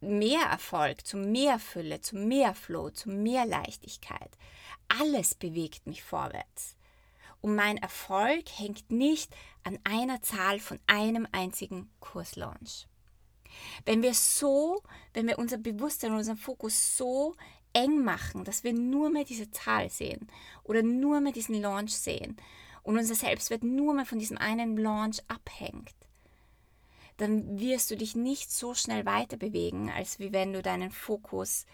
mehr 0.00 0.42
Erfolg, 0.42 1.06
zu 1.06 1.16
mehr 1.16 1.58
Fülle, 1.58 2.00
zu 2.00 2.16
mehr 2.16 2.54
Flow, 2.54 2.90
zu 2.90 3.10
mehr 3.10 3.46
Leichtigkeit. 3.46 4.30
Alles 4.88 5.34
bewegt 5.34 5.86
mich 5.86 6.02
vorwärts. 6.02 6.76
Und 7.40 7.54
mein 7.54 7.76
Erfolg 7.78 8.44
hängt 8.56 8.90
nicht 8.90 9.34
an 9.62 9.78
einer 9.84 10.22
Zahl 10.22 10.58
von 10.58 10.78
einem 10.86 11.26
einzigen 11.32 11.90
Kurslaunch. 12.00 12.86
Wenn 13.84 14.02
wir 14.02 14.14
so, 14.14 14.82
wenn 15.14 15.26
wir 15.26 15.38
unser 15.38 15.58
Bewusstsein, 15.58 16.12
unseren 16.12 16.36
Fokus 16.36 16.96
so 16.96 17.36
eng 17.72 18.02
machen, 18.02 18.44
dass 18.44 18.64
wir 18.64 18.72
nur 18.72 19.10
mehr 19.10 19.24
diese 19.24 19.50
Zahl 19.50 19.90
sehen 19.90 20.28
oder 20.64 20.82
nur 20.82 21.20
mehr 21.20 21.32
diesen 21.32 21.60
Launch 21.60 21.92
sehen 21.92 22.36
und 22.82 22.98
unser 22.98 23.14
Selbstwert 23.14 23.62
nur 23.62 23.94
mehr 23.94 24.06
von 24.06 24.18
diesem 24.18 24.38
einen 24.38 24.76
Launch 24.76 25.18
abhängt, 25.28 25.94
dann 27.18 27.58
wirst 27.58 27.90
du 27.90 27.96
dich 27.96 28.14
nicht 28.16 28.50
so 28.50 28.74
schnell 28.74 29.04
weiter 29.04 29.36
bewegen, 29.36 29.90
als 29.90 30.18
wie 30.18 30.32
wenn 30.32 30.52
du 30.52 30.62
deinen 30.62 30.90
Fokus 30.90 31.66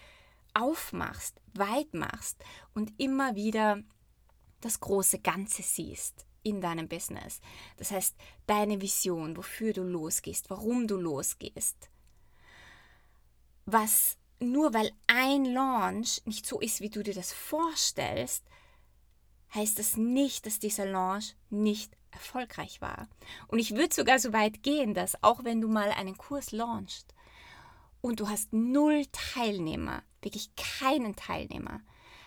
aufmachst, 0.53 1.39
weit 1.53 1.93
machst 1.93 2.43
und 2.73 2.93
immer 2.97 3.35
wieder 3.35 3.81
das 4.61 4.79
große 4.79 5.19
Ganze 5.19 5.61
siehst 5.61 6.25
in 6.41 6.61
deinem 6.61 6.87
Business. 6.87 7.41
Das 7.77 7.91
heißt, 7.91 8.15
deine 8.47 8.81
Vision, 8.81 9.37
wofür 9.37 9.73
du 9.73 9.83
losgehst, 9.83 10.49
warum 10.49 10.87
du 10.87 10.97
losgehst. 10.97 11.89
Was 13.65 14.17
nur 14.39 14.73
weil 14.73 14.91
ein 15.07 15.45
Launch 15.45 16.21
nicht 16.25 16.45
so 16.45 16.59
ist, 16.59 16.81
wie 16.81 16.89
du 16.89 17.03
dir 17.03 17.13
das 17.13 17.33
vorstellst, 17.33 18.45
heißt 19.53 19.77
das 19.77 19.97
nicht, 19.97 20.45
dass 20.45 20.59
dieser 20.59 20.85
Launch 20.85 21.35
nicht 21.49 21.95
erfolgreich 22.15 22.81
war. 22.81 23.07
Und 23.47 23.59
ich 23.59 23.75
würde 23.75 23.93
sogar 23.93 24.17
so 24.19 24.33
weit 24.33 24.63
gehen, 24.63 24.93
dass 24.93 25.21
auch 25.23 25.43
wenn 25.43 25.61
du 25.61 25.67
mal 25.67 25.91
einen 25.91 26.17
Kurs 26.17 26.51
launchst 26.51 27.13
und 28.01 28.19
du 28.19 28.29
hast 28.29 28.53
null 28.53 29.05
Teilnehmer, 29.11 30.03
wirklich 30.21 30.49
keinen 30.55 31.15
Teilnehmer, 31.15 31.81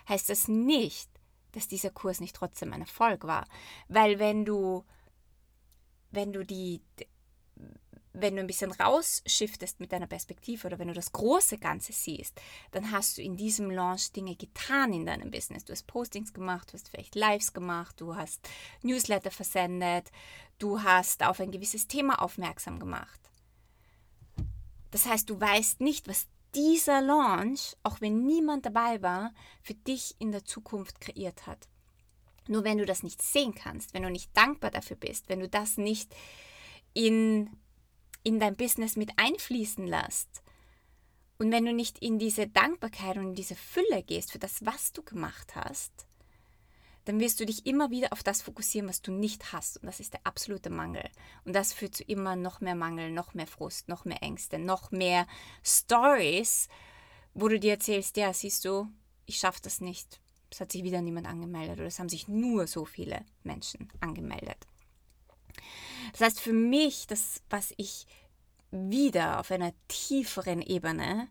heißt 0.08 0.28
das 0.28 0.46
nicht, 0.48 1.10
dass 1.52 1.68
dieser 1.68 1.90
Kurs 1.90 2.20
nicht 2.20 2.36
trotzdem 2.36 2.72
ein 2.72 2.82
Erfolg 2.82 3.24
war. 3.24 3.46
Weil 3.88 4.18
wenn 4.18 4.44
du, 4.44 4.84
wenn 6.10 6.32
du 6.32 6.44
die, 6.44 6.82
wenn 8.20 8.36
du 8.36 8.40
ein 8.40 8.46
bisschen 8.46 8.72
rausschiftest 8.72 9.80
mit 9.80 9.92
deiner 9.92 10.06
Perspektive 10.06 10.66
oder 10.66 10.78
wenn 10.78 10.88
du 10.88 10.94
das 10.94 11.12
große 11.12 11.58
Ganze 11.58 11.92
siehst, 11.92 12.40
dann 12.70 12.92
hast 12.92 13.18
du 13.18 13.22
in 13.22 13.36
diesem 13.36 13.70
Launch 13.70 14.12
Dinge 14.12 14.36
getan 14.36 14.92
in 14.92 15.06
deinem 15.06 15.30
Business. 15.30 15.64
Du 15.64 15.72
hast 15.72 15.86
Postings 15.86 16.32
gemacht, 16.32 16.70
du 16.70 16.74
hast 16.74 16.88
vielleicht 16.88 17.14
Lives 17.14 17.52
gemacht, 17.52 18.00
du 18.00 18.16
hast 18.16 18.48
Newsletter 18.82 19.30
versendet, 19.30 20.10
du 20.58 20.82
hast 20.82 21.24
auf 21.24 21.40
ein 21.40 21.50
gewisses 21.50 21.86
Thema 21.86 22.20
aufmerksam 22.22 22.78
gemacht. 22.78 23.20
Das 24.90 25.06
heißt, 25.06 25.28
du 25.28 25.40
weißt 25.40 25.80
nicht, 25.80 26.08
was 26.08 26.28
dieser 26.54 27.02
Launch, 27.02 27.76
auch 27.82 28.00
wenn 28.00 28.24
niemand 28.24 28.64
dabei 28.66 29.02
war, 29.02 29.32
für 29.62 29.74
dich 29.74 30.14
in 30.18 30.32
der 30.32 30.44
Zukunft 30.44 31.00
kreiert 31.00 31.46
hat. 31.46 31.68
Nur 32.48 32.64
wenn 32.64 32.78
du 32.78 32.86
das 32.86 33.02
nicht 33.02 33.20
sehen 33.20 33.54
kannst, 33.54 33.92
wenn 33.92 34.02
du 34.02 34.10
nicht 34.10 34.34
dankbar 34.34 34.70
dafür 34.70 34.96
bist, 34.96 35.28
wenn 35.28 35.40
du 35.40 35.48
das 35.48 35.76
nicht 35.76 36.14
in 36.94 37.50
in 38.22 38.40
dein 38.40 38.56
Business 38.56 38.96
mit 38.96 39.12
einfließen 39.16 39.86
lässt. 39.86 40.42
Und 41.38 41.52
wenn 41.52 41.64
du 41.64 41.72
nicht 41.72 41.98
in 42.00 42.18
diese 42.18 42.48
Dankbarkeit 42.48 43.16
und 43.16 43.28
in 43.28 43.34
diese 43.34 43.54
Fülle 43.54 44.02
gehst 44.02 44.32
für 44.32 44.40
das, 44.40 44.64
was 44.66 44.92
du 44.92 45.02
gemacht 45.02 45.54
hast, 45.54 46.08
dann 47.04 47.20
wirst 47.20 47.40
du 47.40 47.46
dich 47.46 47.64
immer 47.64 47.90
wieder 47.90 48.12
auf 48.12 48.22
das 48.22 48.42
fokussieren, 48.42 48.88
was 48.88 49.00
du 49.00 49.12
nicht 49.12 49.52
hast. 49.52 49.78
Und 49.78 49.86
das 49.86 49.98
ist 49.98 50.12
der 50.12 50.20
absolute 50.24 50.68
Mangel. 50.68 51.08
Und 51.44 51.54
das 51.54 51.72
führt 51.72 51.94
zu 51.94 52.02
immer 52.04 52.36
noch 52.36 52.60
mehr 52.60 52.74
Mangel, 52.74 53.10
noch 53.10 53.32
mehr 53.32 53.46
Frust, 53.46 53.88
noch 53.88 54.04
mehr 54.04 54.22
Ängste, 54.22 54.58
noch 54.58 54.90
mehr 54.90 55.26
Stories, 55.64 56.68
wo 57.32 57.48
du 57.48 57.58
dir 57.58 57.72
erzählst, 57.72 58.16
ja, 58.18 58.34
siehst 58.34 58.64
du, 58.64 58.88
ich 59.24 59.38
schaffe 59.38 59.60
das 59.62 59.80
nicht. 59.80 60.20
Es 60.50 60.60
hat 60.60 60.72
sich 60.72 60.82
wieder 60.82 61.00
niemand 61.00 61.26
angemeldet 61.26 61.78
oder 61.78 61.86
es 61.86 61.98
haben 61.98 62.08
sich 62.08 62.28
nur 62.28 62.66
so 62.66 62.84
viele 62.84 63.24
Menschen 63.42 63.88
angemeldet. 64.00 64.66
Das 66.12 66.20
heißt, 66.20 66.40
für 66.40 66.52
mich, 66.52 67.06
das, 67.06 67.42
was 67.50 67.72
ich 67.76 68.06
wieder 68.70 69.40
auf 69.40 69.50
einer 69.50 69.72
tieferen 69.88 70.62
Ebene 70.62 71.28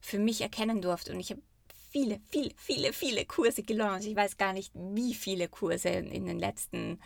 für 0.00 0.18
mich 0.18 0.40
erkennen 0.40 0.82
durfte, 0.82 1.12
und 1.12 1.20
ich 1.20 1.30
habe 1.30 1.42
viele, 1.90 2.20
viele, 2.30 2.54
viele, 2.56 2.92
viele 2.92 3.24
Kurse 3.24 3.62
gelauncht. 3.62 4.04
Ich 4.04 4.16
weiß 4.16 4.36
gar 4.36 4.52
nicht, 4.52 4.72
wie 4.74 5.14
viele 5.14 5.48
Kurse 5.48 5.90
in 5.90 6.26
den 6.26 6.38
letzten 6.38 6.98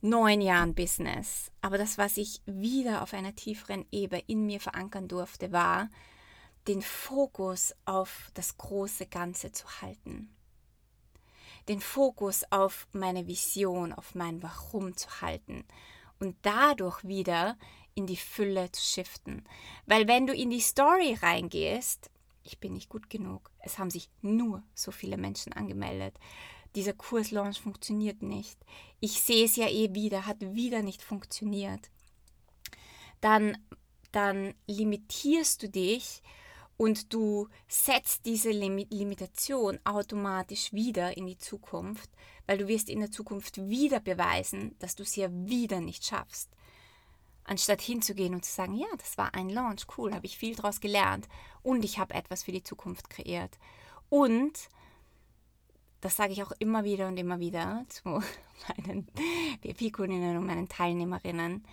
neun 0.00 0.40
Jahren 0.40 0.74
Business. 0.74 1.50
Aber 1.60 1.78
das, 1.78 1.98
was 1.98 2.18
ich 2.18 2.40
wieder 2.46 3.02
auf 3.02 3.14
einer 3.14 3.34
tieferen 3.34 3.86
Ebene 3.90 4.22
in 4.26 4.46
mir 4.46 4.60
verankern 4.60 5.08
durfte, 5.08 5.52
war, 5.52 5.90
den 6.68 6.82
Fokus 6.82 7.74
auf 7.86 8.30
das 8.34 8.58
große 8.58 9.06
Ganze 9.06 9.52
zu 9.52 9.66
halten 9.80 10.30
den 11.68 11.80
Fokus 11.80 12.44
auf 12.50 12.88
meine 12.92 13.26
Vision, 13.26 13.92
auf 13.92 14.14
mein 14.14 14.42
Warum 14.42 14.96
zu 14.96 15.20
halten 15.20 15.64
und 16.18 16.36
dadurch 16.42 17.04
wieder 17.04 17.56
in 17.94 18.06
die 18.06 18.16
Fülle 18.16 18.70
zu 18.72 18.82
shiften. 18.82 19.44
Weil 19.86 20.06
wenn 20.06 20.26
du 20.26 20.32
in 20.32 20.50
die 20.50 20.60
Story 20.60 21.16
reingehst, 21.20 22.10
ich 22.44 22.58
bin 22.58 22.72
nicht 22.72 22.88
gut 22.88 23.10
genug, 23.10 23.50
es 23.60 23.78
haben 23.78 23.90
sich 23.90 24.08
nur 24.22 24.62
so 24.74 24.90
viele 24.90 25.16
Menschen 25.16 25.52
angemeldet. 25.52 26.18
Dieser 26.76 26.92
Kurslaunch 26.92 27.60
funktioniert 27.60 28.22
nicht. 28.22 28.58
Ich 29.00 29.20
sehe 29.20 29.44
es 29.44 29.56
ja 29.56 29.68
eh 29.68 29.94
wieder, 29.94 30.26
hat 30.26 30.40
wieder 30.40 30.82
nicht 30.82 31.02
funktioniert. 31.02 31.90
Dann, 33.20 33.58
dann 34.12 34.54
limitierst 34.66 35.62
du 35.62 35.68
dich 35.68 36.22
und 36.78 37.12
du 37.12 37.48
setzt 37.66 38.24
diese 38.24 38.50
Limitation 38.50 39.80
automatisch 39.84 40.72
wieder 40.72 41.16
in 41.16 41.26
die 41.26 41.36
Zukunft, 41.36 42.08
weil 42.46 42.58
du 42.58 42.68
wirst 42.68 42.88
in 42.88 43.00
der 43.00 43.10
Zukunft 43.10 43.58
wieder 43.68 43.98
beweisen, 43.98 44.76
dass 44.78 44.94
du 44.94 45.02
es 45.02 45.16
ja 45.16 45.28
wieder 45.30 45.80
nicht 45.80 46.06
schaffst. 46.06 46.48
Anstatt 47.42 47.82
hinzugehen 47.82 48.32
und 48.32 48.44
zu 48.44 48.52
sagen, 48.52 48.76
ja, 48.76 48.86
das 48.96 49.18
war 49.18 49.34
ein 49.34 49.50
Launch, 49.50 49.86
cool, 49.96 50.14
habe 50.14 50.26
ich 50.26 50.38
viel 50.38 50.54
daraus 50.54 50.80
gelernt 50.80 51.28
und 51.62 51.84
ich 51.84 51.98
habe 51.98 52.14
etwas 52.14 52.44
für 52.44 52.52
die 52.52 52.62
Zukunft 52.62 53.10
kreiert. 53.10 53.58
Und, 54.08 54.68
das 56.00 56.14
sage 56.14 56.32
ich 56.32 56.44
auch 56.44 56.52
immer 56.60 56.84
wieder 56.84 57.08
und 57.08 57.16
immer 57.16 57.40
wieder 57.40 57.86
zu 57.88 58.04
meinen 58.68 59.08
VIP-Kundinnen 59.62 60.36
und 60.36 60.46
meinen 60.46 60.68
Teilnehmerinnen, 60.68 61.64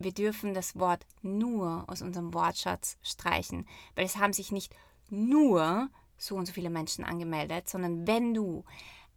wir 0.00 0.12
dürfen 0.12 0.54
das 0.54 0.76
Wort 0.78 1.06
nur 1.22 1.84
aus 1.86 2.02
unserem 2.02 2.34
Wortschatz 2.34 2.96
streichen, 3.02 3.66
weil 3.94 4.06
es 4.06 4.16
haben 4.16 4.32
sich 4.32 4.50
nicht 4.50 4.74
nur 5.10 5.90
so 6.16 6.36
und 6.36 6.46
so 6.46 6.52
viele 6.52 6.70
Menschen 6.70 7.04
angemeldet, 7.04 7.68
sondern 7.68 8.06
wenn 8.06 8.34
du 8.34 8.64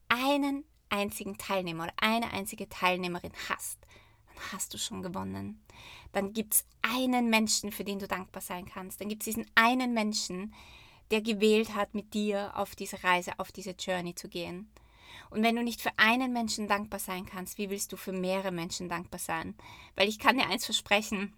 einen 0.10 0.66
einzigen 0.90 1.38
Teilnehmer 1.38 1.86
oder 1.86 1.94
eine 1.98 2.32
einzige 2.32 2.68
Teilnehmerin 2.70 3.32
hast, 3.50 3.80
dann 4.28 4.52
hast 4.52 4.74
du 4.74 4.78
schon 4.78 5.02
gewonnen. 5.02 5.64
Dann 6.12 6.34
gibt 6.34 6.54
es 6.56 6.66
einen 6.82 7.30
Menschen, 7.30 7.72
für 7.72 7.84
den 7.84 8.00
du 8.00 8.08
dankbar 8.08 8.42
sein 8.42 8.66
kannst. 8.66 9.00
Dann 9.00 9.10
gibt 9.10 9.24
es 9.24 9.34
diesen 9.34 9.50
einen 9.56 9.94
Menschen, 9.94 10.54
der 11.12 11.22
gewählt 11.22 11.76
hat, 11.76 11.94
mit 11.96 12.14
dir 12.14 12.52
auf 12.56 12.76
diese 12.76 13.04
Reise, 13.04 13.40
auf 13.40 13.52
diese 13.52 13.72
Journey 13.72 14.16
zu 14.16 14.28
gehen. 14.28 14.70
Und 15.30 15.44
wenn 15.44 15.56
du 15.56 15.64
nicht 15.64 15.82
für 15.82 15.92
einen 15.98 16.34
Menschen 16.34 16.68
dankbar 16.68 17.00
sein 17.00 17.26
kannst, 17.26 17.58
wie 17.58 17.70
willst 17.70 17.92
du 17.92 17.98
für 17.98 18.12
mehrere 18.12 18.52
Menschen 18.52 18.90
dankbar 18.90 19.20
sein? 19.20 19.56
Weil 19.96 20.10
ich 20.10 20.20
kann 20.20 20.38
dir 20.38 20.48
eins 20.48 20.66
versprechen, 20.66 21.34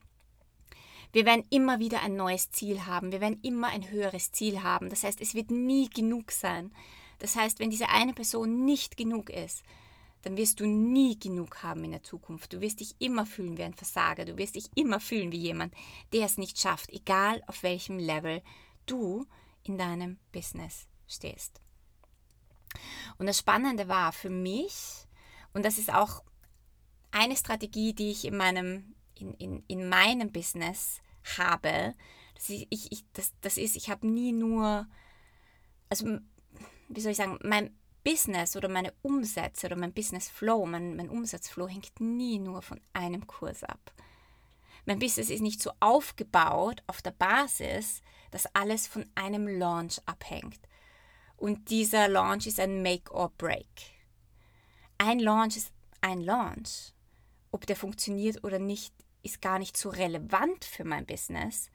wir 1.12 1.26
werden 1.26 1.46
immer 1.50 1.80
wieder 1.80 2.02
ein 2.02 2.18
neues 2.18 2.52
Ziel 2.52 2.86
haben. 2.86 3.14
Wir 3.14 3.22
werden 3.22 3.40
immer 3.42 3.68
ein 3.70 3.90
höheres 3.90 4.34
Ziel 4.34 4.64
haben. 4.64 4.90
Das 4.90 5.04
heißt, 5.04 5.22
es 5.22 5.34
wird 5.34 5.50
nie 5.50 5.90
genug 5.90 6.32
sein. 6.32 6.74
Das 7.20 7.38
heißt, 7.38 7.60
wenn 7.60 7.70
diese 7.70 7.88
eine 7.88 8.14
Person 8.14 8.66
nicht 8.66 8.98
genug 8.98 9.30
ist, 9.30 9.64
dann 10.24 10.38
wirst 10.38 10.60
du 10.60 10.66
nie 10.66 11.18
genug 11.18 11.64
haben 11.64 11.84
in 11.84 11.92
der 11.92 12.04
Zukunft. 12.04 12.52
Du 12.52 12.60
wirst 12.60 12.80
dich 12.80 12.96
immer 13.00 13.26
fühlen 13.26 13.58
wie 13.58 13.64
ein 13.64 13.76
Versager. 13.76 14.26
Du 14.26 14.38
wirst 14.38 14.56
dich 14.56 14.66
immer 14.76 15.00
fühlen 15.00 15.32
wie 15.32 15.38
jemand, 15.38 15.74
der 16.12 16.26
es 16.26 16.38
nicht 16.38 16.60
schafft, 16.60 16.92
egal 16.92 17.42
auf 17.48 17.64
welchem 17.64 18.00
Level 18.00 18.42
du 18.86 19.26
in 19.64 19.78
deinem 19.78 20.18
Business 20.32 20.88
stehst. 21.08 21.62
Und 23.18 23.28
das 23.28 23.40
Spannende 23.40 23.88
war 23.88 24.12
für 24.12 24.30
mich, 24.30 25.08
und 25.54 25.66
das 25.66 25.78
ist 25.78 25.94
auch 25.94 26.24
eine 27.12 27.36
Strategie, 27.36 27.94
die 27.94 28.12
ich 28.12 28.26
in 28.26 28.38
meinem, 28.38 28.96
in, 29.16 29.34
in, 29.36 29.64
in 29.68 29.88
meinem 29.88 30.32
Business 30.32 31.02
habe, 31.38 31.96
das, 32.36 32.50
ich, 32.50 32.68
ich, 32.70 33.06
das, 33.14 33.34
das 33.42 33.58
ist, 33.58 33.76
ich 33.76 33.90
habe 33.90 34.06
nie 34.06 34.34
nur, 34.34 34.88
also 35.90 36.20
wie 36.90 37.02
soll 37.02 37.12
ich 37.12 37.18
sagen, 37.18 37.40
mein 37.44 37.76
Business 38.04 38.56
oder 38.56 38.70
meine 38.70 38.94
Umsätze 39.02 39.66
oder 39.66 39.76
mein 39.76 39.94
Business 39.94 40.30
Flow, 40.30 40.66
mein, 40.66 40.96
mein 40.96 41.10
Umsatzflow 41.10 41.68
hängt 41.68 42.00
nie 42.00 42.38
nur 42.38 42.62
von 42.62 42.80
einem 42.94 43.26
Kurs 43.26 43.64
ab. 43.64 43.94
Mein 44.86 45.00
Business 45.00 45.32
ist 45.32 45.42
nicht 45.42 45.62
so 45.62 45.72
aufgebaut 45.80 46.84
auf 46.86 47.02
der 47.02 47.12
Basis, 47.12 48.02
dass 48.30 48.46
alles 48.54 48.86
von 48.86 49.06
einem 49.16 49.48
Launch 49.48 50.00
abhängt. 50.06 50.60
Und 51.38 51.70
dieser 51.70 52.08
Launch 52.08 52.48
ist 52.48 52.60
ein 52.60 52.82
Make 52.82 53.12
or 53.14 53.32
Break. 53.38 53.68
Ein 54.98 55.20
Launch 55.20 55.58
ist 55.58 55.72
ein 56.02 56.22
Launch. 56.22 56.94
Ob 57.52 57.66
der 57.66 57.76
funktioniert 57.76 58.44
oder 58.44 58.60
nicht, 58.60 58.94
ist 59.24 59.42
gar 59.42 59.60
nicht 59.60 59.76
so 59.76 59.90
relevant 59.90 60.64
für 60.66 60.84
mein 60.84 61.06
Business, 61.06 61.70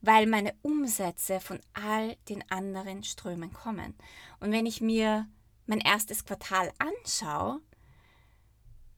weil 0.00 0.26
meine 0.26 0.54
Umsätze 0.62 1.40
von 1.40 1.60
all 1.74 2.16
den 2.28 2.48
anderen 2.50 3.02
Strömen 3.02 3.52
kommen. 3.52 3.94
Und 4.40 4.52
wenn 4.52 4.66
ich 4.66 4.80
mir 4.80 5.26
mein 5.66 5.80
erstes 5.80 6.24
Quartal 6.24 6.72
anschaue, 6.78 7.60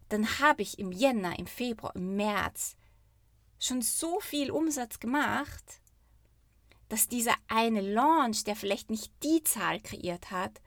dann 0.08 0.40
habe 0.40 0.62
ich 0.62 0.78
im 0.78 0.92
Jänner, 0.92 1.38
im 1.38 1.46
Februar, 1.46 1.94
im 1.94 2.16
März 2.16 2.76
schon 3.58 3.82
so 3.82 4.20
viel 4.20 4.50
Umsatz 4.50 5.00
gemacht, 5.00 5.79
dass 6.90 7.08
dieser 7.08 7.34
eine 7.48 7.80
Launch, 7.80 8.44
der 8.44 8.56
vielleicht 8.56 8.90
nicht 8.90 9.10
die 9.22 9.42
Zahl 9.44 9.80
kreiert 9.80 10.30
hat, 10.30 10.60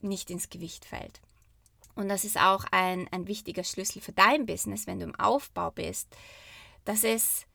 nicht 0.00 0.30
ins 0.30 0.50
Gewicht 0.50 0.84
fällt. 0.84 1.20
Und 1.94 2.08
das 2.08 2.24
ist 2.24 2.38
auch 2.38 2.64
ein, 2.70 3.08
ein 3.12 3.26
wichtiger 3.26 3.64
Schlüssel 3.64 4.02
für 4.02 4.12
dein 4.12 4.46
Business, 4.46 4.86
wenn 4.86 4.98
du 4.98 5.06
im 5.06 5.14
Aufbau 5.14 5.70
bist, 5.70 6.08
dass 6.84 7.04
es 7.04 7.46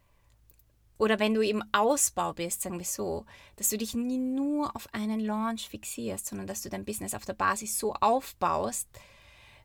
oder 0.98 1.20
wenn 1.20 1.34
du 1.34 1.42
im 1.42 1.62
Ausbau 1.74 2.34
bist, 2.34 2.62
sagen 2.62 2.78
wir 2.78 2.86
so, 2.86 3.26
dass 3.58 3.70
du 3.70 3.78
dich 3.78 3.94
nie 3.94 4.18
nur 4.18 4.74
auf 4.76 4.88
einen 4.94 5.20
Launch 5.20 5.68
fixierst, 5.68 6.28
sondern 6.28 6.48
dass 6.48 6.62
du 6.62 6.70
dein 6.70 6.86
Business 6.86 7.14
auf 7.14 7.26
der 7.26 7.34
Basis 7.34 7.78
so 7.78 7.94
aufbaust, 7.96 8.88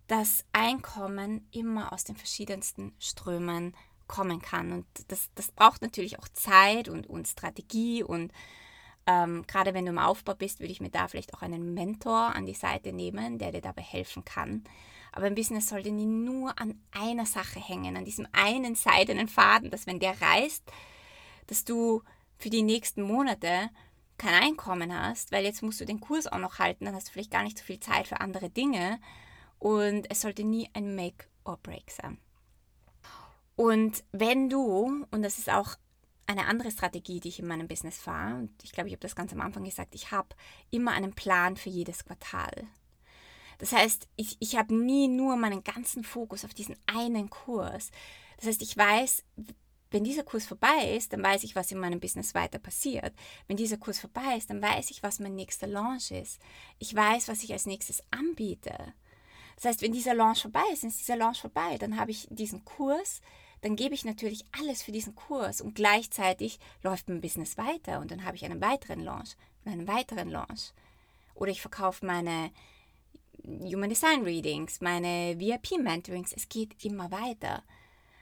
dass 0.08 0.44
Einkommen 0.52 1.46
immer 1.52 1.92
aus 1.92 2.02
den 2.02 2.16
verschiedensten 2.16 2.94
Strömen 2.98 3.76
kommen 4.08 4.42
kann. 4.42 4.72
Und 4.72 4.86
das, 5.08 5.30
das 5.34 5.52
braucht 5.52 5.82
natürlich 5.82 6.18
auch 6.18 6.28
Zeit 6.28 6.88
und, 6.88 7.06
und 7.06 7.28
Strategie. 7.28 8.02
Und 8.02 8.32
ähm, 9.06 9.44
gerade 9.46 9.74
wenn 9.74 9.84
du 9.84 9.92
im 9.92 9.98
Aufbau 9.98 10.34
bist, 10.34 10.60
würde 10.60 10.72
ich 10.72 10.80
mir 10.80 10.90
da 10.90 11.06
vielleicht 11.06 11.34
auch 11.34 11.42
einen 11.42 11.74
Mentor 11.74 12.34
an 12.34 12.46
die 12.46 12.54
Seite 12.54 12.92
nehmen, 12.92 13.38
der 13.38 13.52
dir 13.52 13.60
dabei 13.60 13.82
helfen 13.82 14.24
kann. 14.24 14.64
Aber 15.12 15.26
ein 15.26 15.34
Business 15.34 15.68
sollte 15.68 15.90
nie 15.90 16.06
nur 16.06 16.58
an 16.60 16.80
einer 16.90 17.26
Sache 17.26 17.60
hängen, 17.60 17.96
an 17.96 18.04
diesem 18.04 18.26
einen 18.32 18.74
seidenen 18.74 19.28
Faden, 19.28 19.70
dass 19.70 19.86
wenn 19.86 20.00
der 20.00 20.20
reißt, 20.20 20.64
dass 21.46 21.64
du 21.64 22.02
für 22.38 22.50
die 22.50 22.62
nächsten 22.62 23.02
Monate 23.02 23.70
kein 24.18 24.34
Einkommen 24.34 24.92
hast, 24.92 25.32
weil 25.32 25.44
jetzt 25.44 25.62
musst 25.62 25.80
du 25.80 25.86
den 25.86 26.00
Kurs 26.00 26.26
auch 26.26 26.38
noch 26.38 26.58
halten, 26.58 26.84
dann 26.84 26.94
hast 26.94 27.08
du 27.08 27.12
vielleicht 27.12 27.30
gar 27.30 27.44
nicht 27.44 27.58
so 27.58 27.64
viel 27.64 27.80
Zeit 27.80 28.08
für 28.08 28.20
andere 28.20 28.50
Dinge 28.50 29.00
und 29.58 30.10
es 30.10 30.20
sollte 30.20 30.44
nie 30.44 30.68
ein 30.72 30.94
Make 30.94 31.26
or 31.44 31.56
Break 31.62 31.90
sein. 31.90 32.18
Und 33.58 34.04
wenn 34.12 34.48
du, 34.48 35.04
und 35.10 35.22
das 35.22 35.38
ist 35.38 35.50
auch 35.50 35.74
eine 36.26 36.46
andere 36.46 36.70
Strategie, 36.70 37.18
die 37.18 37.30
ich 37.30 37.40
in 37.40 37.48
meinem 37.48 37.66
Business 37.66 37.98
fahre, 37.98 38.36
und 38.36 38.52
ich 38.62 38.70
glaube, 38.70 38.88
ich 38.88 38.92
habe 38.92 39.00
das 39.00 39.16
ganz 39.16 39.32
am 39.32 39.40
Anfang 39.40 39.64
gesagt, 39.64 39.96
ich 39.96 40.12
habe 40.12 40.28
immer 40.70 40.92
einen 40.92 41.12
Plan 41.12 41.56
für 41.56 41.68
jedes 41.68 42.04
Quartal. 42.04 42.68
Das 43.58 43.72
heißt, 43.72 44.06
ich, 44.14 44.36
ich 44.38 44.56
habe 44.56 44.72
nie 44.72 45.08
nur 45.08 45.34
meinen 45.34 45.64
ganzen 45.64 46.04
Fokus 46.04 46.44
auf 46.44 46.54
diesen 46.54 46.76
einen 46.86 47.30
Kurs. 47.30 47.90
Das 48.36 48.46
heißt, 48.46 48.62
ich 48.62 48.76
weiß, 48.76 49.24
wenn 49.90 50.04
dieser 50.04 50.22
Kurs 50.22 50.46
vorbei 50.46 50.94
ist, 50.96 51.12
dann 51.12 51.24
weiß 51.24 51.42
ich, 51.42 51.56
was 51.56 51.72
in 51.72 51.80
meinem 51.80 51.98
Business 51.98 52.36
weiter 52.36 52.60
passiert. 52.60 53.12
Wenn 53.48 53.56
dieser 53.56 53.78
Kurs 53.78 53.98
vorbei 53.98 54.36
ist, 54.36 54.50
dann 54.50 54.62
weiß 54.62 54.92
ich, 54.92 55.02
was 55.02 55.18
mein 55.18 55.34
nächster 55.34 55.66
Launch 55.66 56.12
ist. 56.12 56.40
Ich 56.78 56.94
weiß, 56.94 57.26
was 57.26 57.42
ich 57.42 57.52
als 57.52 57.66
nächstes 57.66 58.04
anbiete. 58.12 58.94
Das 59.56 59.64
heißt, 59.64 59.82
wenn 59.82 59.90
dieser 59.90 60.14
Launch 60.14 60.42
vorbei 60.42 60.62
ist, 60.72 60.84
ist 60.84 61.00
dieser 61.00 61.16
Launch 61.16 61.40
vorbei, 61.40 61.76
dann 61.78 61.98
habe 61.98 62.12
ich 62.12 62.28
diesen 62.30 62.64
Kurs, 62.64 63.20
dann 63.60 63.76
gebe 63.76 63.94
ich 63.94 64.04
natürlich 64.04 64.44
alles 64.58 64.82
für 64.82 64.92
diesen 64.92 65.14
Kurs 65.14 65.60
und 65.60 65.74
gleichzeitig 65.74 66.58
läuft 66.82 67.08
mein 67.08 67.20
Business 67.20 67.58
weiter 67.58 68.00
und 68.00 68.10
dann 68.10 68.24
habe 68.24 68.36
ich 68.36 68.44
einen 68.44 68.60
weiteren 68.60 69.00
Launch 69.00 69.36
und 69.64 69.72
einen 69.72 69.88
weiteren 69.88 70.30
Launch. 70.30 70.72
Oder 71.34 71.50
ich 71.50 71.60
verkaufe 71.60 72.06
meine 72.06 72.50
Human 73.44 73.88
Design 73.88 74.22
Readings, 74.22 74.80
meine 74.80 75.38
VIP 75.38 75.78
Mentorings. 75.78 76.32
Es 76.32 76.48
geht 76.48 76.84
immer 76.84 77.10
weiter. 77.10 77.62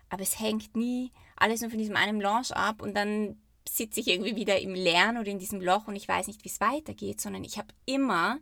Aber 0.08 0.22
es 0.22 0.38
hängt 0.38 0.76
nie 0.76 1.10
alles 1.36 1.60
nur 1.60 1.70
von 1.70 1.78
diesem 1.78 1.96
einen 1.96 2.20
Launch 2.20 2.52
ab 2.52 2.80
und 2.80 2.94
dann 2.94 3.36
sitze 3.68 4.00
ich 4.00 4.08
irgendwie 4.08 4.36
wieder 4.36 4.60
im 4.60 4.74
Lernen 4.74 5.18
oder 5.18 5.30
in 5.30 5.38
diesem 5.38 5.60
Loch 5.60 5.88
und 5.88 5.96
ich 5.96 6.06
weiß 6.06 6.28
nicht, 6.28 6.44
wie 6.44 6.48
es 6.48 6.60
weitergeht, 6.60 7.20
sondern 7.20 7.44
ich 7.44 7.58
habe 7.58 7.68
immer 7.84 8.38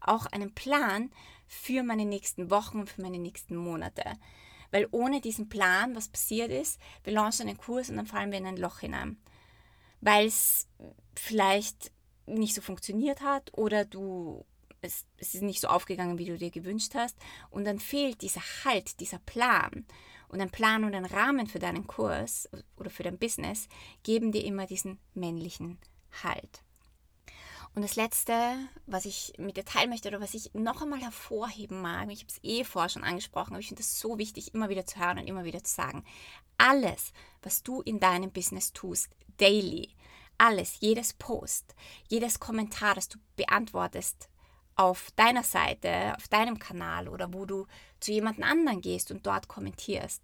auch 0.00 0.26
einen 0.26 0.54
Plan 0.54 1.10
für 1.48 1.82
meine 1.82 2.04
nächsten 2.04 2.50
Wochen 2.50 2.80
und 2.80 2.88
für 2.88 3.02
meine 3.02 3.18
nächsten 3.18 3.56
Monate. 3.56 4.04
Weil 4.70 4.88
ohne 4.90 5.20
diesen 5.20 5.48
Plan, 5.48 5.94
was 5.96 6.08
passiert 6.08 6.50
ist, 6.50 6.80
wir 7.04 7.12
launchen 7.12 7.48
einen 7.48 7.58
Kurs 7.58 7.90
und 7.90 7.96
dann 7.96 8.06
fallen 8.06 8.30
wir 8.30 8.38
in 8.38 8.46
ein 8.46 8.56
Loch 8.56 8.80
hinein. 8.80 9.18
Weil 10.00 10.26
es 10.26 10.68
vielleicht 11.14 11.92
nicht 12.26 12.54
so 12.54 12.60
funktioniert 12.60 13.20
hat 13.20 13.50
oder 13.56 13.84
du 13.84 14.44
es, 14.82 15.06
es 15.18 15.34
ist 15.34 15.42
nicht 15.42 15.60
so 15.60 15.68
aufgegangen, 15.68 16.18
wie 16.18 16.24
du 16.24 16.36
dir 16.36 16.50
gewünscht 16.50 16.94
hast. 16.94 17.16
Und 17.50 17.64
dann 17.64 17.78
fehlt 17.78 18.22
dieser 18.22 18.42
Halt, 18.64 19.00
dieser 19.00 19.18
Plan. 19.18 19.86
Und 20.28 20.40
ein 20.40 20.50
Plan 20.50 20.84
und 20.84 20.94
ein 20.94 21.04
Rahmen 21.04 21.46
für 21.46 21.58
deinen 21.58 21.86
Kurs 21.86 22.48
oder 22.76 22.90
für 22.90 23.02
dein 23.02 23.18
Business 23.18 23.68
geben 24.02 24.32
dir 24.32 24.44
immer 24.44 24.66
diesen 24.66 24.98
männlichen 25.14 25.78
Halt. 26.22 26.62
Und 27.74 27.82
das 27.82 27.96
Letzte, 27.96 28.56
was 28.86 29.04
ich 29.04 29.34
mit 29.38 29.56
dir 29.56 29.64
teilen 29.64 29.90
möchte 29.90 30.08
oder 30.08 30.20
was 30.20 30.34
ich 30.34 30.52
noch 30.54 30.82
einmal 30.82 31.00
hervorheben 31.00 31.80
mag, 31.80 32.10
ich 32.10 32.20
habe 32.20 32.28
es 32.28 32.40
eh 32.42 32.64
vorher 32.64 32.88
schon 32.88 33.04
angesprochen, 33.04 33.52
aber 33.52 33.60
ich 33.60 33.68
finde 33.68 33.82
es 33.82 34.00
so 34.00 34.18
wichtig, 34.18 34.54
immer 34.54 34.68
wieder 34.68 34.84
zu 34.86 34.98
hören 34.98 35.18
und 35.18 35.28
immer 35.28 35.44
wieder 35.44 35.62
zu 35.62 35.72
sagen, 35.72 36.04
alles, 36.58 37.12
was 37.42 37.62
du 37.62 37.80
in 37.80 38.00
deinem 38.00 38.32
Business 38.32 38.72
tust, 38.72 39.08
daily, 39.36 39.94
alles, 40.36 40.80
jedes 40.80 41.12
Post, 41.12 41.74
jedes 42.08 42.40
Kommentar, 42.40 42.96
das 42.96 43.08
du 43.08 43.18
beantwortest, 43.36 44.28
auf 44.74 45.10
deiner 45.14 45.42
Seite, 45.42 46.14
auf 46.16 46.26
deinem 46.28 46.58
Kanal 46.58 47.08
oder 47.08 47.32
wo 47.34 47.44
du 47.44 47.66
zu 48.00 48.12
jemand 48.12 48.42
anderen 48.42 48.80
gehst 48.80 49.10
und 49.10 49.26
dort 49.26 49.46
kommentierst. 49.46 50.22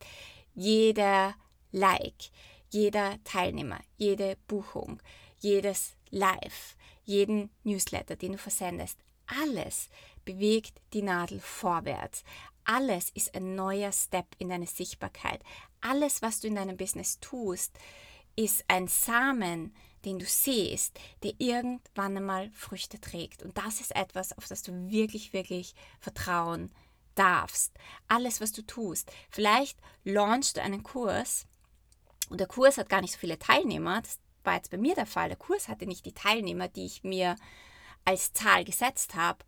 Jeder 0.54 1.34
Like, 1.72 2.30
jeder 2.70 3.22
Teilnehmer, 3.24 3.80
jede 3.98 4.36
Buchung, 4.46 5.02
jedes 5.40 5.94
Live, 6.10 6.76
jeden 7.06 7.50
Newsletter, 7.64 8.16
den 8.16 8.32
du 8.32 8.38
versendest, 8.38 8.98
alles 9.26 9.88
bewegt 10.24 10.80
die 10.92 11.02
Nadel 11.02 11.40
vorwärts. 11.40 12.24
Alles 12.64 13.10
ist 13.10 13.34
ein 13.34 13.54
neuer 13.54 13.92
Step 13.92 14.26
in 14.38 14.48
deine 14.48 14.66
Sichtbarkeit. 14.66 15.42
Alles, 15.80 16.20
was 16.20 16.40
du 16.40 16.48
in 16.48 16.56
deinem 16.56 16.76
Business 16.76 17.20
tust, 17.20 17.78
ist 18.34 18.64
ein 18.68 18.88
Samen, 18.88 19.74
den 20.04 20.18
du 20.18 20.26
siehst, 20.26 20.98
der 21.22 21.32
irgendwann 21.38 22.16
einmal 22.16 22.50
Früchte 22.50 23.00
trägt. 23.00 23.42
Und 23.42 23.56
das 23.56 23.80
ist 23.80 23.94
etwas, 23.94 24.36
auf 24.36 24.46
das 24.46 24.62
du 24.62 24.90
wirklich, 24.90 25.32
wirklich 25.32 25.74
vertrauen 26.00 26.70
darfst. 27.14 27.72
Alles, 28.08 28.40
was 28.40 28.52
du 28.52 28.62
tust. 28.62 29.10
Vielleicht 29.30 29.78
launchst 30.04 30.56
du 30.56 30.62
einen 30.62 30.82
Kurs 30.82 31.46
und 32.28 32.40
der 32.40 32.46
Kurs 32.46 32.78
hat 32.78 32.88
gar 32.88 33.00
nicht 33.00 33.12
so 33.12 33.18
viele 33.18 33.38
Teilnehmer. 33.38 34.02
Das 34.02 34.18
war 34.46 34.54
jetzt 34.54 34.70
bei 34.70 34.78
mir 34.78 34.94
der 34.94 35.06
Fall. 35.06 35.28
Der 35.28 35.36
Kurs 35.36 35.68
hatte 35.68 35.86
nicht 35.86 36.06
die 36.06 36.14
Teilnehmer, 36.14 36.68
die 36.68 36.86
ich 36.86 37.04
mir 37.04 37.36
als 38.04 38.32
Zahl 38.32 38.64
gesetzt 38.64 39.14
habe. 39.14 39.44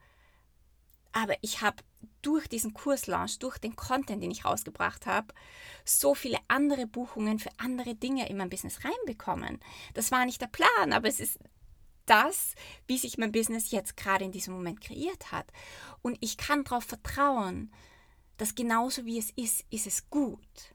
Aber 1.13 1.37
ich 1.41 1.63
habe 1.63 1.83
durch 2.23 2.49
diesen 2.49 2.75
Kurslaunch, 2.75 3.39
durch 3.39 3.59
den 3.59 3.77
Content, 3.77 4.23
den 4.23 4.31
ich 4.31 4.45
rausgebracht 4.45 5.07
habe, 5.07 5.33
so 5.85 6.15
viele 6.15 6.39
andere 6.49 6.87
Buchungen 6.87 7.39
für 7.39 7.51
andere 7.59 7.95
Dinge 7.95 8.29
in 8.29 8.37
mein 8.37 8.51
Business 8.51 8.85
reinbekommen. 8.85 9.61
Das 9.95 10.11
war 10.11 10.27
nicht 10.27 10.41
der 10.41 10.49
Plan, 10.49 10.93
aber 10.93 11.09
es 11.09 11.21
ist 11.21 11.39
das, 12.07 12.55
wie 12.87 12.99
sich 12.99 13.19
mein 13.19 13.33
Business 13.33 13.71
jetzt 13.71 13.97
gerade 13.97 14.25
in 14.25 14.33
diesem 14.33 14.55
Moment 14.55 14.81
kreiert 14.81 15.33
hat. 15.33 15.51
Und 16.03 16.19
ich 16.21 16.37
kann 16.37 16.65
darauf 16.65 16.85
vertrauen, 16.85 17.73
dass 18.37 18.55
genauso 18.55 19.05
wie 19.05 19.19
es 19.19 19.31
ist, 19.31 19.65
ist 19.71 19.87
es 19.87 20.09
gut. 20.11 20.75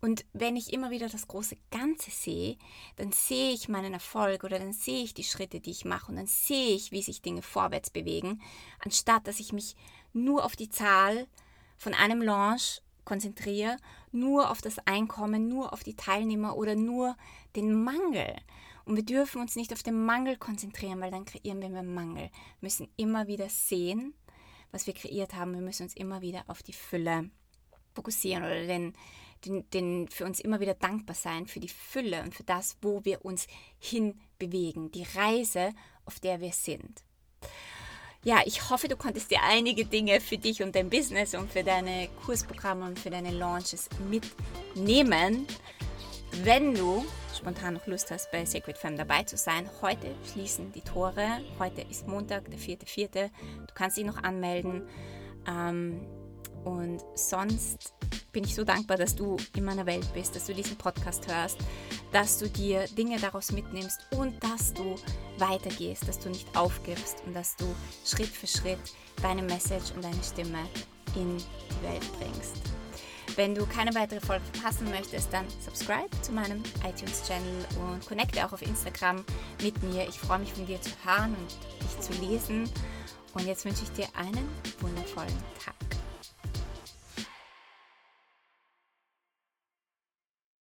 Und 0.00 0.24
wenn 0.32 0.56
ich 0.56 0.72
immer 0.72 0.90
wieder 0.90 1.08
das 1.08 1.28
große 1.28 1.56
Ganze 1.70 2.10
sehe, 2.10 2.56
dann 2.96 3.12
sehe 3.12 3.52
ich 3.52 3.68
meinen 3.68 3.92
Erfolg 3.92 4.44
oder 4.44 4.58
dann 4.58 4.72
sehe 4.72 5.02
ich 5.02 5.12
die 5.12 5.24
Schritte, 5.24 5.60
die 5.60 5.72
ich 5.72 5.84
mache 5.84 6.10
und 6.10 6.16
dann 6.16 6.26
sehe 6.26 6.74
ich, 6.74 6.90
wie 6.90 7.02
sich 7.02 7.20
Dinge 7.20 7.42
vorwärts 7.42 7.90
bewegen, 7.90 8.40
anstatt 8.78 9.26
dass 9.26 9.40
ich 9.40 9.52
mich 9.52 9.76
nur 10.12 10.44
auf 10.44 10.56
die 10.56 10.70
Zahl 10.70 11.26
von 11.76 11.92
einem 11.92 12.22
Launch 12.22 12.82
konzentriere, 13.04 13.76
nur 14.12 14.50
auf 14.50 14.62
das 14.62 14.78
Einkommen, 14.86 15.48
nur 15.48 15.72
auf 15.72 15.82
die 15.82 15.96
Teilnehmer 15.96 16.56
oder 16.56 16.74
nur 16.74 17.16
den 17.56 17.82
Mangel. 17.82 18.36
Und 18.84 18.96
wir 18.96 19.04
dürfen 19.04 19.40
uns 19.40 19.56
nicht 19.56 19.72
auf 19.72 19.82
den 19.82 20.04
Mangel 20.04 20.36
konzentrieren, 20.36 21.00
weil 21.00 21.10
dann 21.10 21.24
kreieren 21.24 21.60
wir 21.60 21.68
mehr 21.68 21.82
Mangel. 21.82 22.24
Wir 22.24 22.30
müssen 22.60 22.88
immer 22.96 23.26
wieder 23.26 23.48
sehen, 23.48 24.14
was 24.72 24.86
wir 24.86 24.94
kreiert 24.94 25.34
haben. 25.34 25.54
Wir 25.54 25.60
müssen 25.60 25.84
uns 25.84 25.94
immer 25.94 26.22
wieder 26.22 26.44
auf 26.46 26.62
die 26.62 26.72
Fülle 26.72 27.30
fokussieren 27.94 28.44
oder 28.44 28.66
den, 28.66 28.94
den, 29.44 29.68
den 29.70 30.08
für 30.08 30.24
uns 30.24 30.40
immer 30.40 30.60
wieder 30.60 30.74
dankbar 30.74 31.16
sein 31.16 31.46
für 31.46 31.60
die 31.60 31.68
Fülle 31.68 32.22
und 32.22 32.34
für 32.34 32.42
das, 32.42 32.76
wo 32.82 33.04
wir 33.04 33.24
uns 33.24 33.46
hinbewegen, 33.78 34.90
die 34.90 35.06
Reise, 35.14 35.72
auf 36.04 36.20
der 36.20 36.40
wir 36.40 36.52
sind. 36.52 37.02
Ja, 38.22 38.40
ich 38.44 38.68
hoffe, 38.68 38.86
du 38.86 38.96
konntest 38.96 39.30
dir 39.30 39.38
einige 39.42 39.86
Dinge 39.86 40.20
für 40.20 40.36
dich 40.36 40.62
und 40.62 40.74
dein 40.74 40.90
Business 40.90 41.34
und 41.34 41.50
für 41.50 41.64
deine 41.64 42.08
Kursprogramme 42.24 42.84
und 42.84 42.98
für 42.98 43.08
deine 43.08 43.30
Launches 43.30 43.88
mitnehmen. 44.10 45.46
Wenn 46.44 46.74
du 46.74 47.04
spontan 47.34 47.74
noch 47.74 47.86
Lust 47.86 48.10
hast, 48.10 48.30
bei 48.30 48.44
Sacred 48.44 48.76
Femme 48.76 48.96
dabei 48.96 49.22
zu 49.22 49.38
sein, 49.38 49.68
heute 49.80 50.14
schließen 50.30 50.70
die 50.72 50.82
Tore. 50.82 51.40
Heute 51.58 51.80
ist 51.90 52.06
Montag, 52.06 52.50
der 52.50 52.58
4.4. 52.58 53.08
Du 53.08 53.74
kannst 53.74 53.96
dich 53.96 54.04
noch 54.04 54.22
anmelden. 54.22 54.86
Ähm, 55.48 56.06
und 56.64 57.02
sonst 57.14 57.94
bin 58.32 58.44
ich 58.44 58.54
so 58.54 58.64
dankbar, 58.64 58.96
dass 58.96 59.14
du 59.14 59.36
in 59.56 59.64
meiner 59.64 59.86
Welt 59.86 60.12
bist, 60.14 60.36
dass 60.36 60.46
du 60.46 60.54
diesen 60.54 60.76
Podcast 60.76 61.26
hörst, 61.26 61.58
dass 62.12 62.38
du 62.38 62.48
dir 62.48 62.86
Dinge 62.88 63.18
daraus 63.18 63.52
mitnimmst 63.52 64.06
und 64.16 64.42
dass 64.42 64.72
du 64.72 64.96
weitergehst, 65.38 66.06
dass 66.08 66.18
du 66.18 66.28
nicht 66.28 66.56
aufgibst 66.56 67.22
und 67.26 67.34
dass 67.34 67.56
du 67.56 67.64
Schritt 68.04 68.28
für 68.28 68.46
Schritt 68.46 68.78
deine 69.22 69.42
Message 69.42 69.92
und 69.94 70.04
deine 70.04 70.22
Stimme 70.22 70.68
in 71.16 71.36
die 71.38 71.82
Welt 71.82 72.04
bringst. 72.18 72.56
Wenn 73.36 73.54
du 73.54 73.64
keine 73.66 73.94
weitere 73.94 74.20
Folge 74.20 74.44
verpassen 74.52 74.90
möchtest, 74.90 75.32
dann 75.32 75.46
subscribe 75.64 76.10
zu 76.22 76.32
meinem 76.32 76.62
iTunes-Channel 76.86 77.64
und 77.80 78.06
connecte 78.06 78.44
auch 78.44 78.52
auf 78.52 78.62
Instagram 78.62 79.24
mit 79.62 79.80
mir. 79.82 80.06
Ich 80.08 80.18
freue 80.18 80.40
mich 80.40 80.52
von 80.52 80.66
dir 80.66 80.80
zu 80.80 80.90
hören 81.04 81.34
und 81.34 81.82
dich 81.82 82.00
zu 82.00 82.12
lesen. 82.20 82.68
Und 83.32 83.46
jetzt 83.46 83.64
wünsche 83.64 83.84
ich 83.84 83.92
dir 83.92 84.08
einen 84.16 84.48
wundervollen 84.80 85.38
Tag. 85.64 85.89